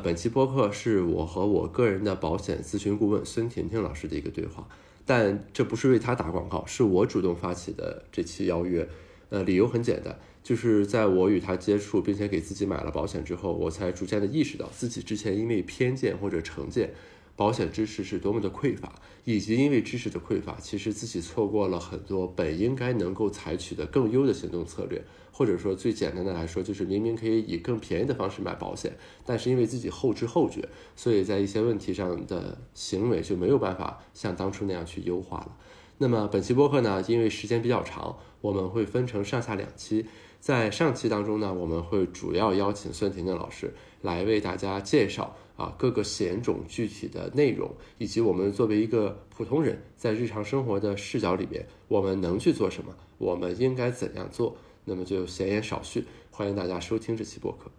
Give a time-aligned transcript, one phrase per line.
[0.00, 4.68] 本期播客是我和我个人的保险咨询顾问孙婷婷老师的一个对话，
[5.04, 8.88] 但这不是为她打广告，是我主动发起的这期邀约。
[9.30, 16.94] 呃，理由很简单，就是在我与她接触并且给自己买了保险之后，我才逐渐的意识到自己之前因为偏见或者成见。
[17.38, 18.92] 保险知识是多么的匮乏，
[19.22, 25.00] 以及因为知识的匮乏，其实自己错过了很多本应该能够采取的更优的行动策略，
[25.30, 28.92] 或者说最简单的来说，就是明明可以以更便宜的方式买保险，
[29.24, 35.56] 但是因为自己后知后觉，所以在一些问题上的行为就没有办法像当初那样去优化了。
[35.98, 40.06] 那么本期播客呢，因为时间比较长，我们会分成上下两期。
[40.40, 54.56] 在上期当中呢，我们会主要邀请孙婷婷老师来为大家介绍啊各个险种具体的内容，以及我们作为一个普通人在日常生活的视角里面，我们能去做什么，我们应该怎样做。
[54.86, 57.70] 那么就闲言少叙，欢迎大家收听这期播客。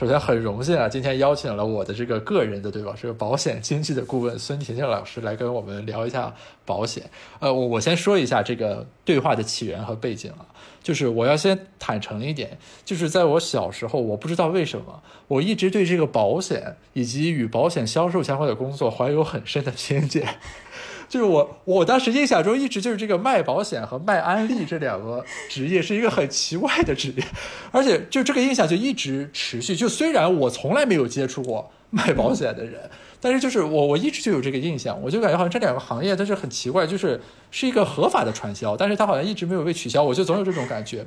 [0.00, 6.34] 首先很荣幸啊，今天邀请了我的这个个人的对吧，这个保险经纪的顾问孙婷婷老师来跟我们聊一下
[6.64, 7.04] 保险。
[7.38, 10.48] 呃，我我先说一下这个对话的起源和背景啊，
[10.82, 20.26] 就是我要先坦诚一点，就是在我小时候，我不知道为什么，我一直对这个保险以及与保险销售相关的工作怀有很深的偏见。
[21.10, 27.24] 就是我，我当时印象中一直就是这个卖保险和卖安利这两个职业是一个很奇怪的职业，
[27.70, 29.76] 而且就这个印象就一直持续。
[29.76, 32.88] 就虽然我从来没有接触过卖保险的人。
[33.22, 41.06] 但是就是我我一直就有这个印象，我就感觉好像这两个行业它是很奇怪，就是是一个合法的传销，但是它好像一直没有被取消，我就总有这种感觉。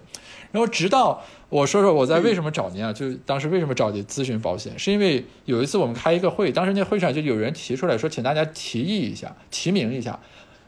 [0.51, 10.19] 然后直到我说说我在为什么找您啊，就当时为什么找您咨询保险，是因为有一次我们开一个会，当时那会上就有人提出来说，请大家提议一下，提名一下，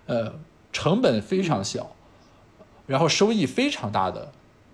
[0.08, 0.34] 呃，
[0.74, 1.92] 成本非常小，
[2.88, 4.32] 然后收益非常大的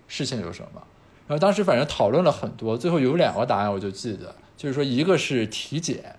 [0.08, 0.82] 事情有什么？
[1.28, 6.16] 然后当时反正讨论了很多，最后有两个答案我就记得，就是说一个是体检。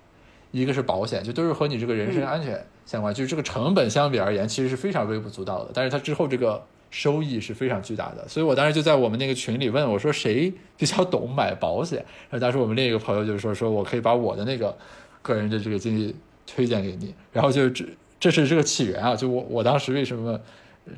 [0.53, 5.72] 一个是保险，就都是和你这个人身安全相关，就是这个成本相比而言，其实是非常微不足道的。
[5.74, 11.97] 但是它之后这个收益是非常巨大的，所以我当时就在我们那个群里问我说谁比较懂买保险。
[12.30, 14.78] 然后当时我们另一个朋友就是说说我可以把我的那个
[15.24, 16.16] 个人的这个经历
[16.46, 17.16] 推荐给你。
[17.31, 17.84] 然后就这
[18.19, 20.40] 这是这个起源啊，就我我当时为什么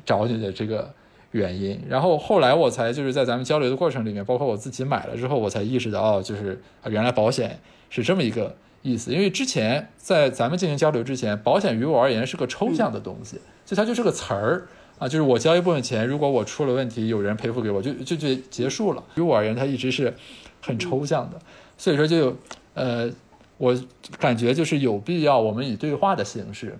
[0.04, 0.92] 找你的这个
[1.30, 1.80] 原因。
[1.88, 7.58] 然后后来我才就是在咱们交流的过程里面，包括我自己买了之后，我才意识到哦，就是原来保险
[7.88, 8.54] 是这么一个。
[8.86, 14.68] 意思，因为之前在咱们进行交流之前，保险于我而言是个抽象的东西，就它就是个词儿
[15.00, 19.02] 啊，就是我交一部分钱，如果我出了问题，有人赔付给我，就就就结束了。
[19.16, 20.14] 于我而言，它一直是
[20.62, 21.40] 很抽象的，
[21.76, 22.36] 所以说就
[22.74, 23.10] 呃，
[23.58, 23.76] 我
[24.20, 26.78] 感觉就是有必要我们以对话的形式，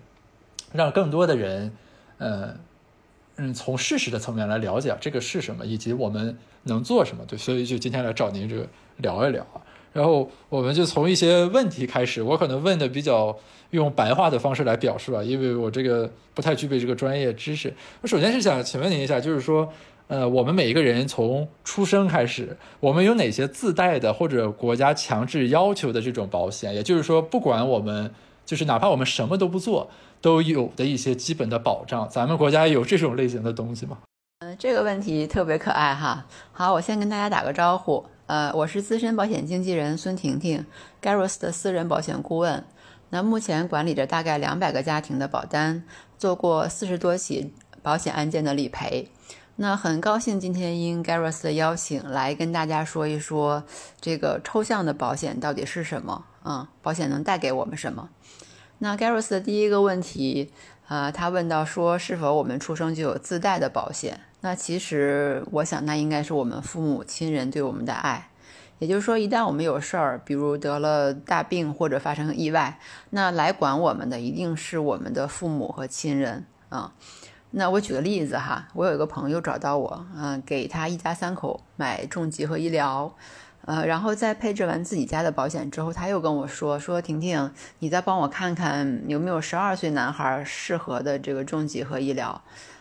[0.73, 1.73] 让更多的人，
[2.19, 2.55] 呃，
[3.35, 7.25] 嗯，从事实的层面来了解这个是什么，以及我们能做什么。
[7.27, 8.69] 对，所以就今天来找您这个
[8.99, 9.59] 聊一聊啊。
[9.97, 13.35] 然后我们就从一些问题开始，我可能问的比较
[13.71, 17.73] 用白话的方式来表述啊，因为我这个不太具备这个专业知识。
[18.03, 19.67] 我首先是想请问您一下，就是说，
[20.09, 26.75] 呃，我们每一个人从出生开始，我们有哪些自带的或者国家强制要求的这种保险？
[26.75, 28.13] 也就是说，不管我们
[28.45, 29.89] 就是哪怕我们什么都不做，
[30.21, 33.97] 都有的一些基本的保障，咱们国家有这种类型的东西吗？
[34.41, 36.27] 嗯，这个问题特别可爱哈。
[36.53, 38.05] 好，我先跟大家打个招呼。
[38.27, 40.67] 呃，我是资深保险经纪人孙婷婷
[41.01, 42.65] ，Garros 的私人保险顾问。
[43.11, 45.85] 那目前管理着大概两百个家庭的保单，
[46.19, 49.09] 做过四十多起保险案件的理赔。
[49.55, 53.63] 那很高兴今天应 Garros 的邀请来跟大家说一说
[54.01, 56.69] 这个抽象的保险到底是什么啊？
[56.83, 58.09] 保险能带给我们什么？
[58.79, 60.51] 那 Garros 的第一个问题，
[60.89, 64.21] 啊，他问到说是否我们出生就有自带的保险？
[64.41, 68.29] 那其实我想，那应该是我们父母亲人对我们的爱。
[68.79, 72.79] 也就是说，一旦我们有事儿，比如得了大病或者发生意外，
[73.11, 76.93] 那来管我们的一定是我们的父母和亲人啊。
[77.53, 83.11] 那我举个例子哈，我有一个朋友找到我，嗯，给他一家三口买重疾和医疗，
[83.67, 92.41] 呃，然后在配置完自己家的保险之后，他又跟我说说，婷婷，你再帮我看看有没有十二岁男孩适合的这个重疾和医疗。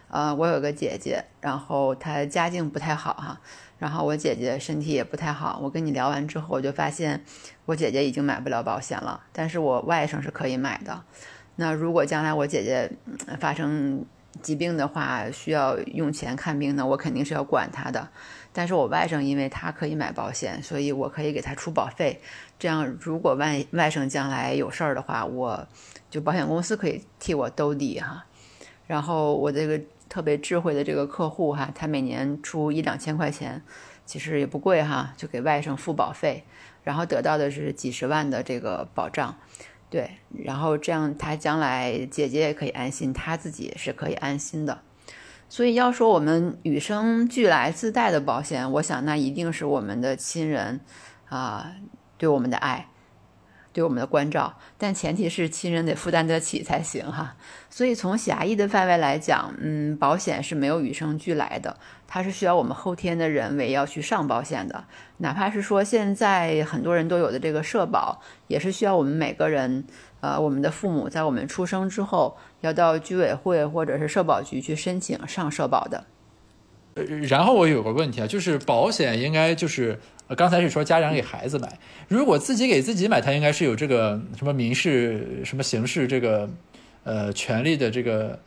[0.10, 3.42] 呃，我有个姐姐，然后她家境不太好哈，
[3.80, 5.60] 然后我姐姐身体也不太好。
[5.62, 7.24] 我跟你聊完之后，我就发现
[7.66, 11.02] 我姐姐已经买不了保险了，但是我外甥是可以买的。
[11.56, 12.92] 那如果将来我姐姐
[13.40, 14.06] 发生
[14.44, 18.08] 疾病的话需要用钱看病呢，我肯定是要管她的。
[18.58, 22.22] 但是我外甥因为他可以买保险，所以我可以给他出保费。
[22.58, 25.68] 这样，如果外外甥将来有事儿的话，我
[26.10, 28.26] 就保险公司可以替我兜底哈。
[28.88, 33.62] 然后我这个特别智慧的这个客户哈，他每年出一两千块钱，
[34.06, 36.46] 其实也不贵哈，就给外甥付保费，
[36.86, 39.36] 然后得到的是几十万的这个保障。
[39.90, 40.12] 对，
[40.46, 44.82] 然后这样他将来姐姐也可以安心，他自己也是可以安心的。
[45.56, 50.82] 所以要说我们与生俱来自带的保险，我想那一定是我们的亲人
[51.30, 51.72] 啊
[52.18, 52.90] 对我们的爱。
[53.76, 57.36] 对我们的关照，但前提是亲人得负担得起才行哈。
[57.70, 61.76] 所以从狭义的范围来讲，嗯，保险是没有与生俱来的，
[62.08, 64.86] 它是需要我们后天的人为要去上保险的。
[65.18, 69.84] 哪怕是说现在很多人都有的这个社保，也是需要我们每个人，
[70.22, 76.06] 呃，我们的父母在我们出生之后，要到居委会或者是社保局去申请上社保的。
[77.28, 80.00] 然后我有个问题啊，就是保险应该就是。
[80.28, 81.78] 呃，刚才是说家长给孩子买，
[82.08, 86.50] 如果自己给自己买，他应该是有这个什么民事、什么刑事这个
[87.04, 88.40] 呃权利的这个。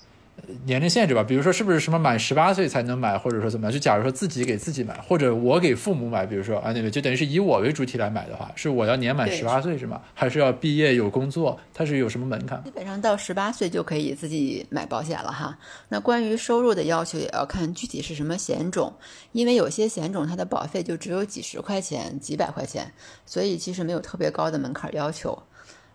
[0.64, 3.72] 年龄限制吧，比如说是不是什么满十八岁才能买，或者说怎么样？
[3.72, 10.00] 就假如说自己给自己买，或者我给父母买，比如说啊那个，就等于是以我为主体来买的话，是我要年满十八岁是吗？
[10.14, 11.58] 还是要毕业有工作？
[11.74, 12.62] 它是有什么门槛？
[12.64, 15.58] 基本上到十八岁就可以自己买保险了哈。
[15.88, 18.92] 那关于收入的要求也要看具体是什么险种，
[19.32, 22.92] 因为有些险种它的保费就只有几十块钱、几百块钱，
[23.26, 25.38] 所以其实没有特别高的门槛要求。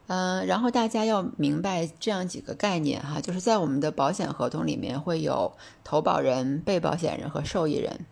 [0.07, 8.05] 嗯，然后大家要明白这样几个概念哈，就是在我们的保险合同里面会有投保人、被保险人和受益人。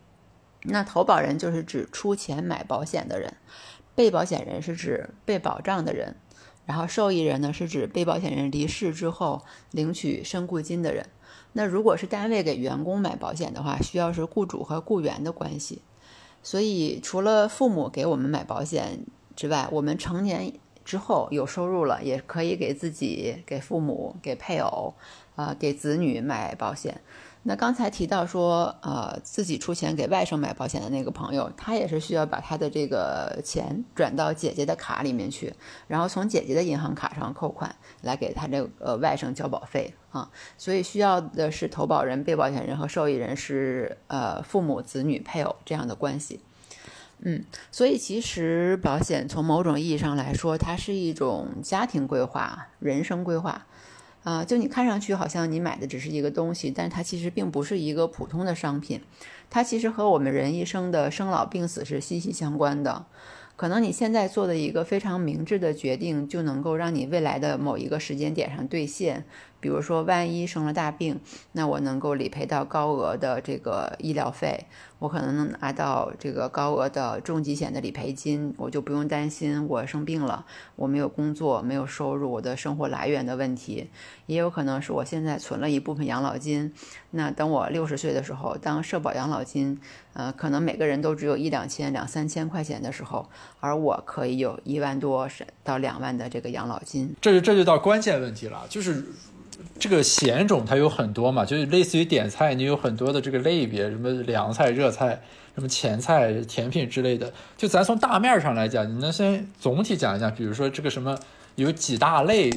[0.64, 3.34] 那投保人就是指出钱买保险的人，
[3.94, 6.16] 被保险人是指被保障的人，
[6.66, 11.06] 然后受益人呢是指被保险人离世之后领取身故金的人。
[11.52, 15.82] 那如果是单位给员工买保险的话，需要是雇主和雇员的关系。
[16.42, 19.06] 所以除了父母给我们买保险
[19.36, 20.54] 之外，我们成年。
[20.84, 24.94] 之后有收入了，也可以给自己、给父母、给配偶，
[25.36, 27.02] 啊，给子女买保险。
[27.44, 35.52] 那刚才提到说，呃，自己出钱给外甥买保险的那个朋友，他也是需要把他的这个钱转到姐姐的卡里面去，
[35.88, 40.30] 然后从姐姐的银行卡上扣款，来给他这个呃外甥交保费啊。
[40.56, 46.40] 所以需要的是投保人、被保险人和受益人是呃父母、子女、配偶这样的关系。
[47.24, 53.68] 嗯，所以其实保险从某种意义上来说，它是一种家庭规划、人生规划，
[54.24, 59.02] 啊，就你看上去好像你买的只是一个东西，但它其实并不是一个普通的商品，
[59.52, 63.06] 它其实和我们人一生的生老病死是息息相关的。
[63.56, 69.24] 可能你现在做的一个非常明智的决定，就能够让你未来的某一个时间点上兑现。
[69.62, 71.22] 比如说，万一生了大病，
[71.54, 74.66] 那我能够理赔到高额的这个医疗费，
[74.98, 83.90] 我可能能拿到这个高额的重疾险的理赔金，我就不用担心我生病了，我没有工作，没有收入，我的生活来源的问题。
[84.26, 86.74] 也有可能是我现在存了一部分养老金，
[87.12, 89.80] 那等我六十岁的时候，当社保养老金，
[90.14, 93.30] 呃，可能每个人都只有一两千、两三千块钱的时候，
[93.60, 95.30] 而我可以有一万多
[95.64, 97.16] 到两万的这个养老金。
[97.22, 99.06] 这就这就到关键问题了，就是。
[99.80, 105.22] 这个险种它有很多嘛，就是类似于点菜，你有很多的这个类别，什么凉菜、热菜、
[105.56, 107.32] 什么前菜、甜品之类的。
[107.58, 111.18] 就咱从大面上来讲，你能先总体讲一讲，比如说这个什么
[111.56, 112.50] 有几大类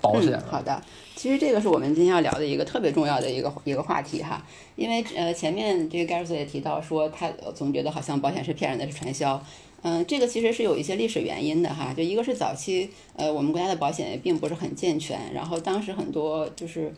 [0.00, 0.40] 保险？
[0.50, 0.82] 好的，
[1.14, 4.44] 其实这个是我们今天要聊的一个特别重要的一个一个话题哈，
[4.76, 9.42] 因为呃前面这个盖瑞斯也提到说，他总觉得好像保险是骗人的，是传销。
[9.84, 16.94] 嗯，这个其实是有一些历史原因的哈，就一个是早期，呃，我们国家的保险也并不是很健全，然后当时很多就是，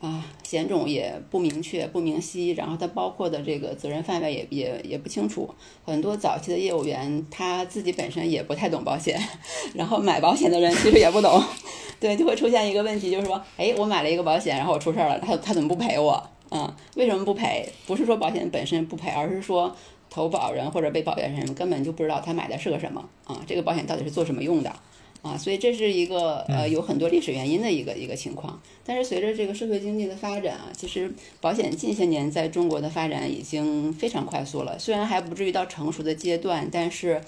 [0.00, 5.52] 啊，险种也不明确、不明晰，然后它包括的这个责任范围也也也不清楚，
[5.84, 9.20] 很多早期的业务员他自己本身也不太懂保险，
[9.74, 11.42] 然后买保险的人其实也不懂，
[11.98, 16.30] 对，就会出现一个问题，就是说，哎，我买了一个保险，然后我出事儿了，他他怎么不赔我？
[16.52, 17.68] 嗯，为什么不赔？
[17.88, 19.74] 不是说保险本身不赔，而是说。
[20.10, 24.74] 投保人或者被保险人根本就不知道他买的是个什么啊，这个保险到底是做什么用的
[25.22, 25.38] 啊？
[25.38, 28.60] 所以这是一个呃有很多历史原因的一个一个情况。
[28.84, 34.76] 但是随着这个社会经济的发展啊，其实保险近些年在中国的发展已经非常快速了。
[34.76, 37.20] 虽然还不至于到成熟的阶段，但是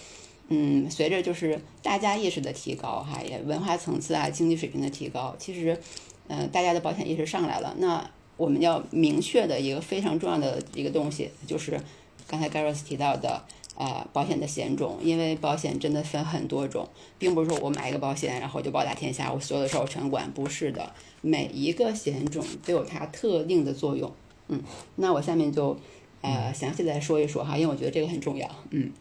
[0.48, 5.78] 嗯，随着就是大家意识的提高哈，也文化层次啊、经济水平的提高，其实
[6.26, 7.76] 呃大家的保险意识上来了。
[7.78, 11.80] 那我们要明确的一个非常重要的一个东西就是。
[12.26, 13.42] 刚才 Garros 提到的
[13.74, 16.86] 呃，保险的险种，因为保险真的分很多种，
[17.18, 24.12] 并不是说我买一个保险，然后就包打天下，我所有的事我全管，不是的，每一个险种都有它特定的作用。
[24.48, 24.62] 嗯，
[24.96, 25.74] 那我下面就
[26.20, 28.46] 呃详细来说一说哈，因为我觉得这个很重要。
[28.70, 28.92] 嗯，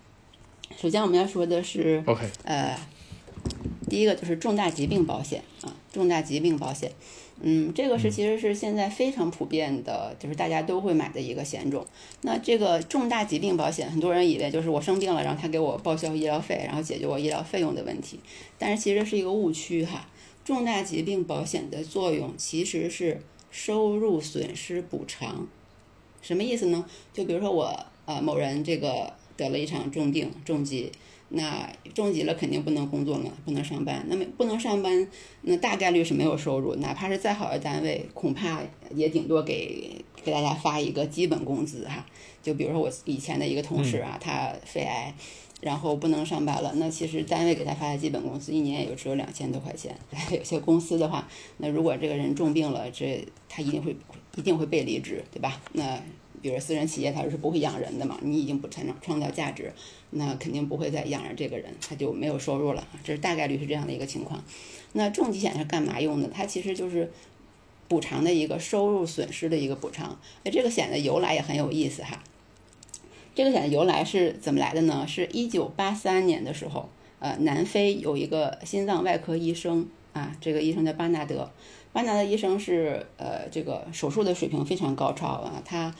[0.77, 2.79] 首先我们要说的是，OK，呃，
[3.89, 6.89] 第一个就是重大疾病保险啊，重大疾病保险。
[7.43, 11.85] 嗯，这个是其实是现在非常普遍的，就是大家都会买的一个险种。
[12.21, 18.19] 那这个重大疾病保险，很多人以为就是我生病了，然后他给我报销医疗费，然后解决我医疗费用的问题。
[18.59, 20.07] 但是其实是一个误区哈。
[20.45, 25.47] 重大疾病保险的作用其实是收入损失补偿。
[26.21, 26.85] 什么意思呢？
[27.13, 30.91] 就比如说我呃某人这个得了一场重病重疾。
[31.33, 34.05] 那重疾了肯定不能工作了，不能上班。
[34.07, 35.07] 那么不能上班，
[35.43, 36.75] 那大概率是没有收入。
[36.75, 38.61] 哪怕是再好的单位，恐怕
[38.93, 42.05] 也顶多给给大家发一个基本工资哈。
[42.43, 45.13] 就比如说我以前的一个同事啊，他肺癌，
[45.61, 46.73] 然后不能上班了。
[46.75, 49.95] 那其实单位给他发的基本工资一年也就只有两千多块钱。
[50.31, 53.95] 有些公司的话，那如果这个人重病了，这他一定会
[54.35, 55.61] 一定会被离职，对吧？
[55.73, 56.01] 那。
[56.41, 58.17] 比如私人企业，它是不会养人的嘛？
[58.21, 59.71] 你已经不产生创造价值，
[60.09, 62.87] 那肯定不会再养着这个人，他就没有收入了。
[63.03, 64.43] 这是大概率是这样的一个情况。
[64.93, 66.27] 那重疾险是干嘛用的？
[66.27, 67.11] 它其实就是
[67.87, 70.19] 补偿的一个收入损失的一个补偿。
[70.43, 72.21] 那这个险的由来也很有意思哈。
[73.35, 75.05] 这个险的由来是怎么来的呢？
[75.07, 81.49] 是一九八三年的时候，呃，南非有一个心脏外科医生啊，这个医生叫巴纳德。
[81.93, 85.93] 巴纳德医生是呃，这个手术的水平非常高超啊，他。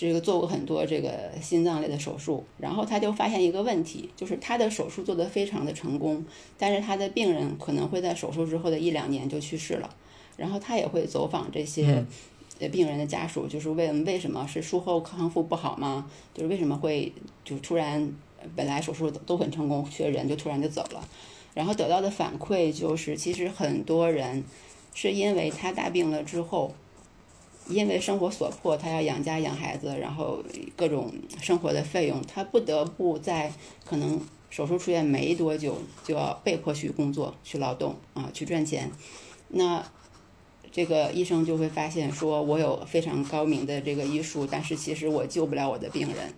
[0.00, 6.24] 这个做过很多这个心脏类的手术，然后他就发现一个问题，就是他的手术做得非常的成功，
[6.56, 9.90] 但是他的病人可能会在手术之后的一两年就去世了，
[10.36, 12.04] 然后他也会走访这些
[12.60, 16.08] 呃病人的家属，就是问为什么是术后康复不好吗？
[16.32, 17.12] 就是为什么会
[17.44, 18.08] 就突然
[18.54, 21.08] 本来手术都很成功，却人就突然就走了，
[21.54, 24.44] 然后得到的反馈就是其实很多人
[24.94, 26.72] 是因为他大病了之后。
[27.68, 30.42] 因为生活所迫，他要养家养孩子，然后
[30.74, 33.52] 各种生活的费用，他不得不在
[33.84, 38.90] 可能手术出院没多久就要被迫去工作、去劳动啊，去赚钱。
[39.48, 39.84] 那
[40.70, 46.32] 这个医生就会发现，说我有非常高明的这个医术，但是其实我救不了我的病人，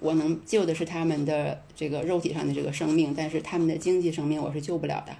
[0.00, 5.14] 我能救的是他们的这个肉体上的这个生命，但是他们的经济生命我是救不了的。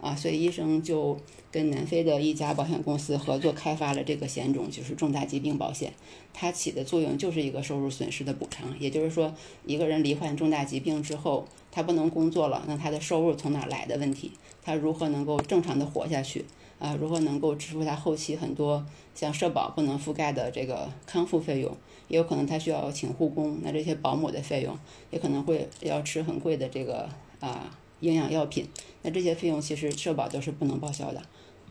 [0.00, 1.18] 啊，所以医生就
[1.52, 5.92] 跟南非的一家保险公司合作开发了这个险种，就是重大疾病保险。
[6.32, 8.74] 它起的作用就是一个收入损失的补偿。
[8.78, 9.34] 也就是说，
[9.66, 14.32] 一个人罹患重大疾病之后，他不能工作了，那他的收入从哪来的问题？
[14.62, 16.46] 他如何能够正常的活下去？
[16.78, 21.76] 啊，如何能够支付他后期很多像社保不能覆盖的这个康复费用？
[22.08, 24.74] 也有可能他需要请护工，那这些保姆的费用
[25.10, 27.06] 也可能会要吃很贵的这个
[27.40, 27.76] 啊。
[28.00, 28.66] 营养药品，
[29.02, 31.22] 那这些费用其实社保都是不能报销的。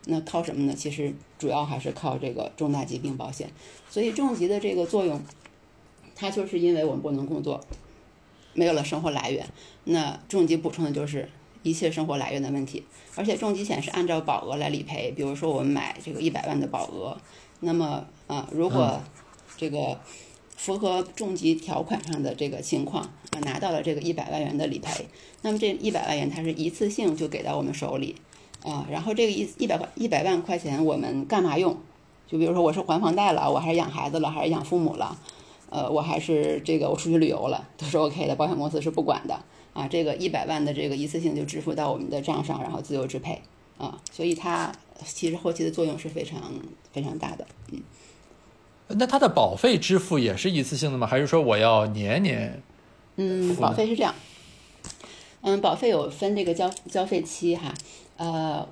[0.06, 0.74] 那靠什么呢？
[0.74, 3.50] 其实主要还是靠这个重大疾病保险。
[3.88, 5.20] 所以重疾的这个作用，
[6.14, 7.60] 它就是因为我们不能工作，
[8.54, 9.46] 没有了生活来源。
[9.84, 11.28] 那重疾补充的就是
[11.62, 12.84] 一切生活来源的问题。
[13.14, 15.12] 而且重疾险是按照保额来理赔。
[15.12, 17.16] 比如说我们买这个一百万的保额，
[17.60, 19.00] 那么啊，如果
[19.56, 19.98] 这个。
[20.60, 25.06] 符合重疾条款上的这个情况啊，拿到了这个一百万元的理赔，
[25.42, 28.16] 那么这一百万元它是一次性就给到我们手里
[28.62, 31.76] 啊，然后这个一一百一百万块钱我们干嘛用？
[32.26, 35.18] 就比如说我是还房贷了，我还是养孩子了，还是养父母了，
[35.68, 39.40] 呃，我还是这个我出去旅游了，都是 OK 的，保险公司是不管的
[39.72, 39.88] 啊。
[39.88, 43.40] 这个一百万的这个一次性就支付到我们的账上，然后自由支配
[43.78, 44.72] 啊，所以它
[45.04, 46.40] 其实后期的作用是非常
[46.92, 47.80] 非常大的，嗯。
[48.88, 51.06] 那它的保费支付也是一次性的吗？
[51.06, 52.62] 还是说我要年年？
[53.22, 54.14] 嗯，保费是这样。
[55.42, 57.74] 嗯，保费有分这个交交费期哈，
[58.16, 58.66] 呃，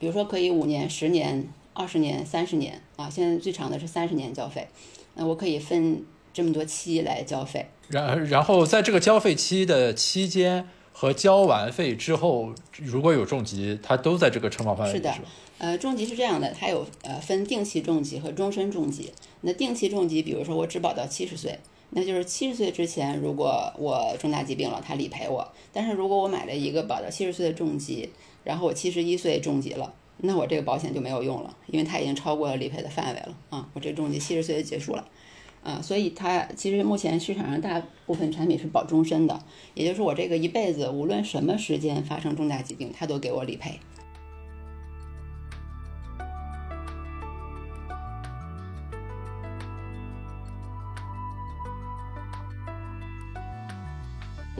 [0.00, 4.66] 比如说可以五年、十年、二十年、三十年啊，现在最长的是三十年交费。
[5.14, 7.66] 那我可以分这么多期来交费。
[7.88, 14.92] 然然后在这个交费期的期间和交完费之后，如果有重疾，它都在这个承保范围。
[14.92, 15.14] 是的。
[15.58, 19.12] 呃，重疾是这样的，它有呃分定期重疾和终身重疾。
[19.42, 21.58] 那定期重疾，比如说我只保到七十岁，
[21.90, 25.46] 那就是七十岁之前，如果我重大疾病了，他理赔我。
[25.72, 28.08] 但是如果我买了一个保到七十岁的重疾，
[28.44, 35.04] 然后我七十一岁重疾了，那我这个保险就没有用了，因为它已经超过了理赔的范围了啊，我这重疾七十岁就结束了
[35.62, 35.80] 啊。
[35.82, 39.42] 所以它其实目前市场上大部分产品是保终身的，
[39.74, 43.80] 也就是我这个一辈子无论什么时间发生重大疾病，它都给我理赔。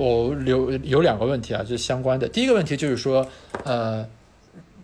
[0.00, 2.26] 我有有两个问题啊，就是相关的。
[2.26, 3.26] 第一个问题就是说，
[3.64, 4.06] 呃，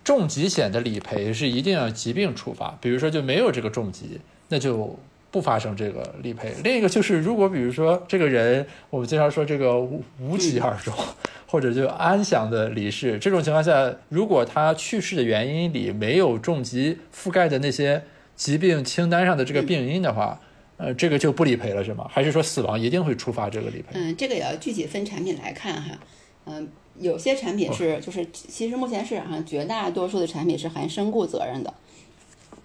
[0.05, 4.95] 重疾险的理赔是一定要疾病触发，比如说就没有这个重疾，那就
[5.31, 6.53] 不发生这个理赔。
[6.63, 10.93] 另一个就是，如果比如说这个人，我们经常说这个无无疾而终，
[11.49, 18.03] 或者就安详的离世，这种情况下，如果他去世的原因里没有重疾覆盖的那些
[18.37, 20.39] 疾病清单上的这个病因的话。
[20.79, 22.07] 呃，这个就不理赔了是吗？
[22.11, 23.93] 还是说死亡一定会触发这个理赔？
[23.95, 25.99] 嗯，这个也要具体分产品来看哈。
[26.45, 26.69] 嗯，
[27.01, 31.73] 有些产品是就是其实目前市场上绝大多数的产品是含身故责任的，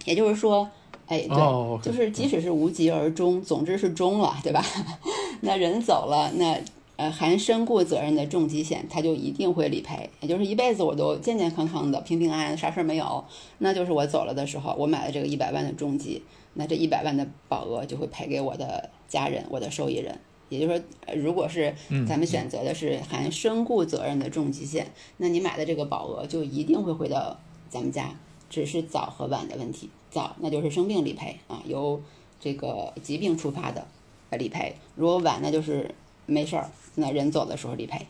[0.06, 0.70] 也就是说，
[1.08, 4.64] 哎，对，就是即使是无疾而终，总之是终了，对吧？
[5.42, 6.62] 那人走了，那
[6.98, 13.24] 呃含身故责任的重疾险，它就一定会理赔，也就是一辈子我都健健康康的、平平安安，啥事儿没有，
[13.60, 16.22] 那就是我走了的时候，我买了这个一百万的重疾。
[16.54, 20.20] 那这一百万的保额就会赔给我的家人，我的受益人。
[20.50, 21.74] 也就是说，如果是
[22.06, 27.40] 咱们选择的是含身故责任的重疾险，那你买的这个保额就一定会回到
[27.70, 28.14] 咱们家，
[28.50, 29.90] 只是早和晚的问题。
[30.10, 32.02] 早那就是生病理赔啊，由
[32.38, 33.88] 这个疾病触发的
[34.32, 35.90] 理赔；如果晚，那就是
[36.26, 38.06] 没事儿，那人走的时候理赔。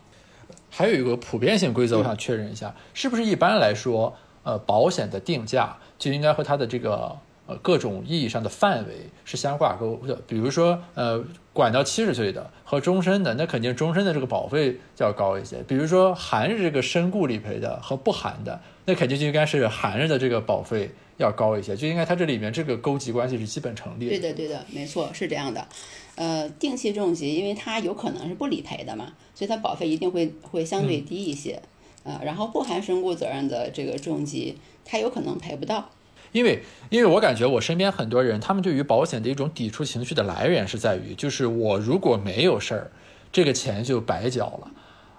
[0.72, 7.16] 还有一个普遍性规则，我想确认一下，是不是一般来说，呃，保险的定价就应该和它的这个。
[7.58, 15.64] 各种意义上的范围是相挂钩的，比如说，呃，管到七十岁的和终身的，那肯定终身的这个保费就要高一些。
[15.68, 24.10] 比如说含着这个身故理赔的和不含的，那肯定就应该是含着的这个保费要高一些，就应该它这里面这个勾稽关系是基本成立的。
[24.12, 25.68] 对的，对的，没错，是这样的。
[26.16, 31.62] 呃，定期重疾，因为它有可能是不理赔的嘛，所以它保费一定会会相对低一些。
[32.04, 35.90] 呃，然后不含身故责任的这个重疾，它有可能赔不到。
[36.32, 42.92] 因为，因为我感觉我身边很多人，他们对于保险的一种抵触情绪的来源是在于，就是我如果没有事儿，
[43.32, 44.72] 这个钱就白交了，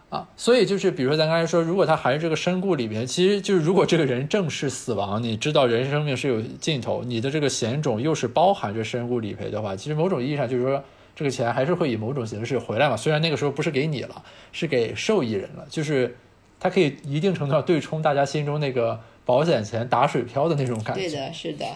[0.09, 10.83] 啊，所以就是，比如说咱刚才说，如果他还是这个身故里面，其实就是如果这个人正式死亡，你知道人生命是有尽头，你的这个险种又是包含着身故理赔的话，其实某种意义上就是说，
[11.15, 12.97] 这个钱还是会以某种形式回来嘛。
[12.97, 16.17] 虽然那个时候不是给你了，是给受益人了，就是
[16.59, 18.99] 它可以一定程度上对冲大家心中那个。
[19.25, 21.03] 保险钱打水漂的那种感觉。
[21.03, 21.67] 对的，是的。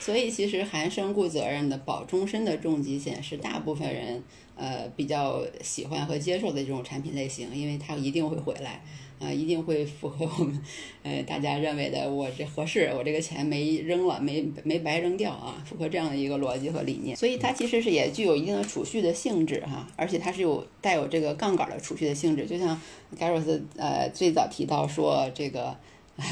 [0.00, 4.22] 所以其实含身故责任的保终身的重疾险是大部分人
[4.54, 8.82] 呃比较喜欢和接受的这种产品类型，因为它一定会回来，
[9.18, 10.62] 啊，一定会符合我们
[11.02, 17.16] 呃大家认为的我这合适，我这个钱没扔了，没没白扔掉啊，符合这样的一个逻辑和理念。
[17.16, 22.78] 所以它其实是也具有一定的储蓄的性质哈，而且它是有带有这个杠杆的储蓄的性质，就像
[23.18, 25.74] 盖洛斯呃最早提到说这个。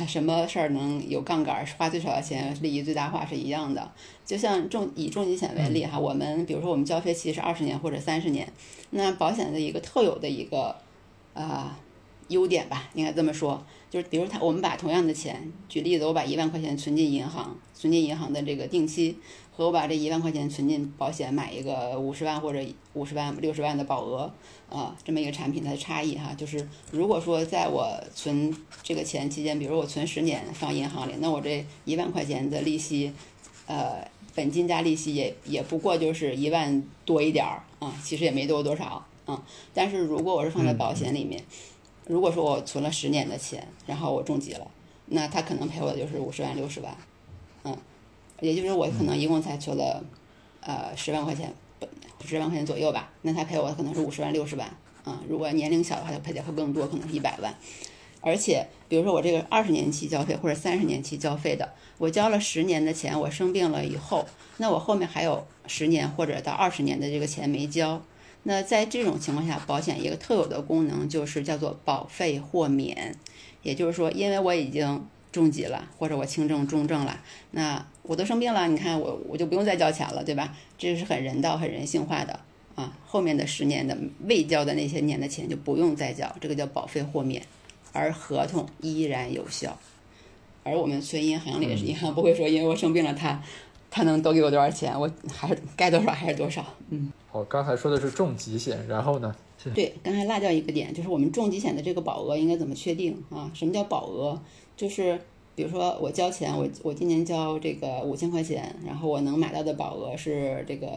[0.06, 3.90] 什么事儿能有杠杆，花最少的钱，利益最大化是一样的。
[4.24, 8.50] 就像重以重疾险为例哈，我们比如说我们交费期是二十年或者三十年，
[8.90, 10.76] 那保险的一个特有的一个
[11.34, 11.76] 啊
[12.32, 19.16] 优点吧，应该这么说，就是比如他我们把同样的钱，举例子，我把一万块钱存进银行，存进银行的这个定期。
[19.54, 22.58] 和我把这一万块钱存进保险，买一个五十万或者
[22.94, 24.32] 五十万、六十万的保额，
[24.70, 28.50] 啊，这么一个产品它的差异哈，就是如果说在我存
[28.82, 33.12] 这个钱期间，比如我存十年放银行里，那我这一万块钱的利息，
[33.66, 34.02] 呃，
[34.34, 39.44] 本金加利息也也不过就是一万多一点儿啊，其实也没多多少啊。
[39.74, 41.38] 但是如果我是放在保险里面，
[42.12, 44.70] 如果说我存了十年的钱，然后我中疾了，
[45.06, 46.94] 那他可能赔我的就是五十万、六十万，
[47.64, 47.74] 嗯。
[48.40, 50.04] 也就是我可能一共才存了，
[50.60, 51.54] 呃，十万块钱，
[52.22, 53.08] 十万块钱左右吧。
[53.22, 54.68] 那他赔我可能是五十万、六十万，
[55.06, 57.54] 嗯，如果年龄小的话，他赔的会更多，可能是一百万。
[58.20, 64.26] 而且，比如说我这个二十年期交费或者三十年期交费的，我交了十年的钱，我生病了以后，
[64.58, 68.02] 那我后面还有十年或者到二十年的这个钱没交。
[68.44, 73.14] 那在这种情况下，保险一个特有的功能就是叫做保费豁免，
[73.62, 75.04] 也就是说，因为我已经。
[75.32, 77.18] 重疾了，或者我轻症、重症了，
[77.52, 80.54] 那我都生病了，你看我我就不用再交钱了，对吧？
[80.76, 82.38] 这是很人道、很人性化的
[82.74, 82.94] 啊。
[83.06, 87.42] 后面的十年的未交的那些年的钱就不用再交，这个叫保费豁免，
[87.94, 89.78] 而合同依然有效。
[90.64, 93.42] 而我们存银行里，银行不会说因为我生病了，他
[93.90, 96.62] 他能多给我多少钱，我还是该多少还是多少。
[96.90, 97.10] 嗯。
[97.32, 99.34] 我刚才说的是重疾险，然后呢？
[99.74, 103.50] 对，刚才落掉一个点，就是我们重疾险的这个保额应该怎么确定啊？
[103.54, 104.38] 什么叫保额？
[104.76, 105.18] 就是
[105.54, 110.88] 比如说我交钱，我我今年交这个五千块钱，然后我能买到的保额是这个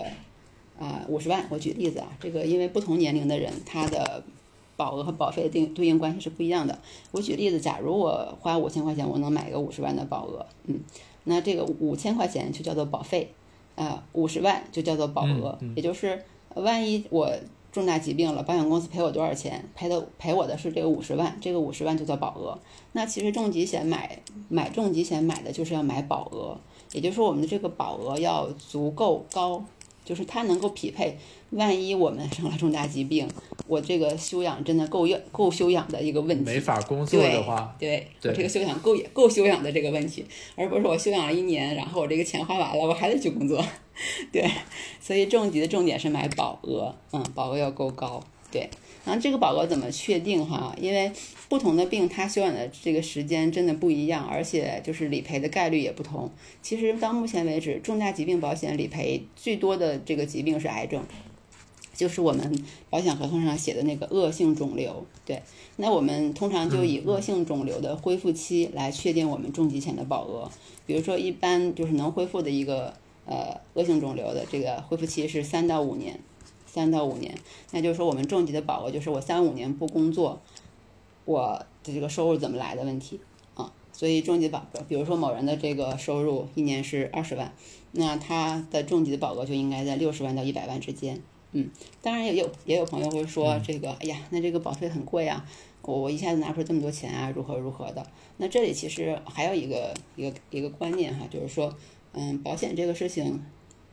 [0.79, 1.45] 啊五十万。
[1.49, 4.23] 我举例子啊，这个因为不同年龄的人，他的
[4.75, 6.77] 保额和保费的定对应关系是不一样的。
[7.11, 10.79] 我举例子，假如我花五千块钱，我能买一个五十万的保额，嗯，
[11.25, 13.29] 那这个五千块钱就叫做保费，
[13.75, 16.23] 啊，五十万就叫做保额，也就是
[16.55, 17.31] 万一我。
[17.71, 19.61] 重大疾病了，保险公司赔我多少钱？
[19.75, 22.57] 赔的赔我的是这个五十万，这个五十万就叫保额。
[22.93, 26.57] 那其实重疾险买买重疾险买的就是要买保额，
[26.93, 29.61] 也就是说我们的这个保额要足够高，
[30.05, 31.17] 就是它能够匹配。
[31.51, 33.25] 万一我们生了重大疾病，
[33.67, 43.63] 我这个休养真的够用够休养的一个问题，没法工作的话，对对这个休养够够休养的这个问题，而不是我休养了一年，然后我这个钱花完了，我还得去工作，
[44.33, 44.49] 对，
[44.99, 48.69] 所以重疾的重点是买保额，嗯，保额要够高，对，
[49.05, 50.75] 然后这个保额怎么确定哈？
[50.81, 51.09] 因为
[51.47, 56.31] 不同的病它休养的这个时间真的不一样，而且就是理赔的概率也不同。
[56.61, 61.03] 其实到目前为止，重大疾病保险理赔最多的这个疾病是癌症。
[61.93, 65.41] 就是我们保险合同上写的那个恶性肿瘤，对，
[65.77, 70.51] 那我们通常就以恶性肿瘤的恢复期来确定我们重疾险的保额。
[70.85, 72.93] 比如说，一般就是能恢复的一个
[73.25, 76.19] 呃恶性肿瘤的这个恢复期是三到五年，
[76.65, 77.33] 三到五年，
[77.71, 80.41] 那就是说我们重疾的保额就是我三五年不工作，
[81.25, 83.19] 我的这个收入怎么来的问题
[83.55, 83.73] 啊。
[83.91, 87.53] 所以重疾保，比如说某人的这个收入一年是二十万，
[87.91, 91.21] 那他的重疾的保额就应该在六十万到一百万之间。
[91.51, 91.69] 嗯，
[92.01, 95.45] 当然也有也有朋友会说这个，哎呀，那这个保费很贵啊，
[95.83, 98.05] 我我一下子拿不出这么多钱啊，如何如何的？
[98.35, 101.73] 那这里其实还有一个一个一个观念哈，就是说，
[102.11, 103.41] 嗯，保险这个事情，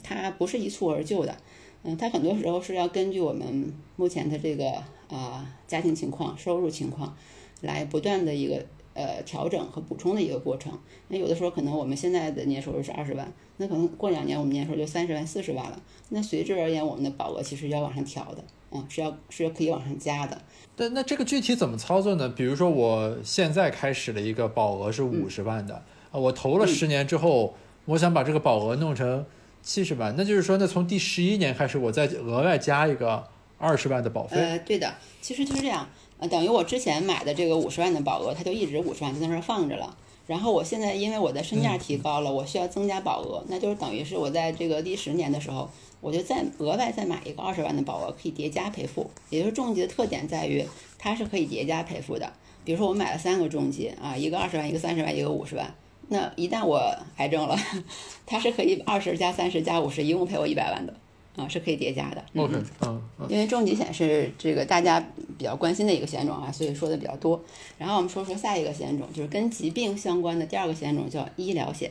[0.02, 1.36] 它不是一蹴而就的，
[1.84, 4.82] 嗯，它很多时候是要根据我们目前的这个
[5.12, 7.14] 啊家庭情况、收入情况，
[7.60, 8.64] 来不断的一个。
[8.94, 10.70] 呃，调整和补充的一个过程。
[11.08, 15.80] 那有的时候可能我们现在的年收入是二十万，那可能过两年我们年收入就三十万、四十万了。
[16.10, 20.38] 那随之而言，我们的保额其实要往上调的，嗯，是要是可以往上加的。
[20.76, 22.28] 那那这个具体怎么操作呢？
[22.28, 27.54] 比如说我现在开始了一个保额是五十万的啊，我投了十年之后，
[27.86, 29.24] 我想把这个保额弄成
[29.62, 33.26] 七十万，那就是说，那从第十一年开始，我再额外加一个
[33.62, 34.36] 二十万的保费。
[34.36, 35.88] 呃，对的，其实就是这样。
[36.18, 39.96] 呃等于我之前买的这个五十万的保额，它就一直五十万就在那儿放着了。
[40.26, 45.68] 然后我现在因为我的身价提高了，我需要增加保额，那就是等于是我在这个第十年的时候，
[46.00, 49.10] 我就再额外再买一个二十万的保额，可以叠加赔付。
[49.30, 50.64] 也就是重疾的特点在于
[50.98, 52.32] 它是可以叠加赔付的。
[52.64, 55.74] 比如说我买了三个重疾啊，一个二十万，一个三十万，一个五十万。
[56.08, 56.80] 那一旦我
[57.16, 57.58] 癌症了，
[58.24, 60.94] 它是可以二十加三十加五十，一共赔我一百万的。
[61.34, 62.22] 啊，是可以叠加的。
[62.34, 65.00] OK，嗯，因为重疾险是这个大家
[65.38, 67.42] 比较关心的一个险种啊，所以说的比较多。
[67.78, 71.90] 然后我们说说下一个险种，就是跟疾病相关的第二个险种叫医疗险，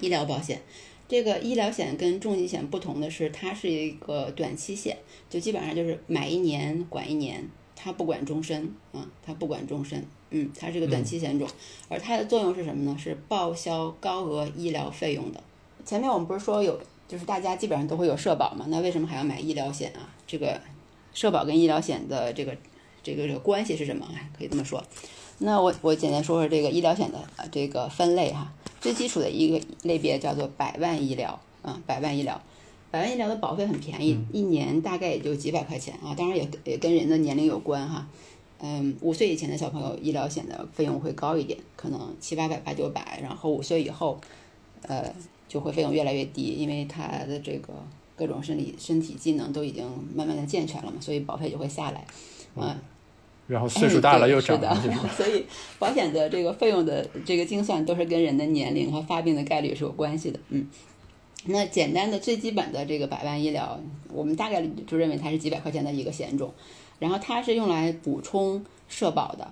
[0.00, 0.62] 医疗保险。
[1.08, 4.96] 这个医疗险跟重疾险不同的是，它是一个短期险，
[5.28, 10.06] 就基本上就是买一年管一年，它不管终身啊，它不管终身。
[10.30, 11.48] 嗯，它是个短期险种，
[11.88, 12.96] 而它的作用是什么呢？
[12.96, 15.42] 是报销高额医疗费用的。
[15.84, 16.80] 前面我们不是说有。
[17.08, 20.14] 就是大家基本上都会有社保嘛，那为什么还要买医疗险啊？
[20.26, 20.60] 这个
[21.14, 22.54] 社保跟医疗险的这个
[23.02, 24.06] 这个这个关系是什么？
[24.36, 24.84] 可以这么说。
[25.38, 27.18] 那我我简单说说这个医疗险的
[27.50, 28.52] 这个分类哈。
[28.80, 32.40] 最基础的一个类别叫做百万医疗啊，百万医疗，
[32.90, 38.06] 百万医疗的保费很便宜，一年大概也就几百块钱啊，当然也也跟人的年龄有关哈。
[38.60, 44.20] 嗯，五岁以前的小朋友医疗险的费用会高一点，可能七八百八九百，然后五岁以后，
[44.82, 45.10] 呃。
[45.48, 47.72] 就会费用越来越低，因为他的这个
[48.14, 49.84] 各种身体身体机能都已经
[50.14, 52.06] 慢慢的健全了嘛，所以保费就会下来，
[52.54, 52.76] 嗯，
[53.46, 54.60] 然后岁数大了又涨，
[55.16, 55.46] 所以
[55.78, 60.66] 保险的这个费用的这个精算都是跟人的年龄和发病的概率是有关系的，嗯，
[61.46, 63.80] 那简单的最基本的这个百万医疗，
[64.12, 66.52] 我们大概就认为它是几百块钱的一个险种，
[66.98, 69.50] 然后它是用来补充社保的，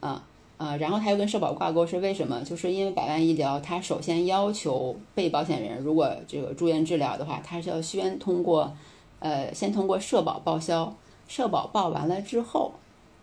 [0.00, 0.24] 啊。
[0.62, 2.40] 啊，然后它又跟社保挂钩，是为什么？
[2.44, 8.72] 就是因为百万医疗，它首先要求被保险人如果这个住院治疗的话，它是要先通过，
[9.18, 10.96] 呃，先通过社保报销，
[11.26, 12.74] 社保报完了之后，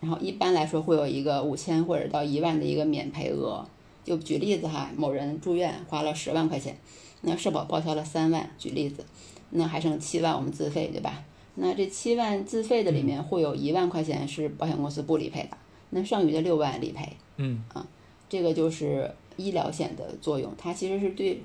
[0.01, 3.65] 然后一般来说会有一个五千或者到一万的一个免赔额。
[4.03, 6.75] 就举例子哈，某人住院花了十万块钱，
[7.21, 9.05] 那社保报销了三万，举例子，
[9.51, 11.23] 那还剩七万我们自费，对吧？
[11.55, 15.57] 那这七万自费的里面会有一万块钱是保险公司不理赔的，
[15.91, 17.07] 那剩余的六万理赔。
[17.41, 17.87] 嗯啊，
[18.27, 21.41] 这个就是医疗险的作用，它其实是对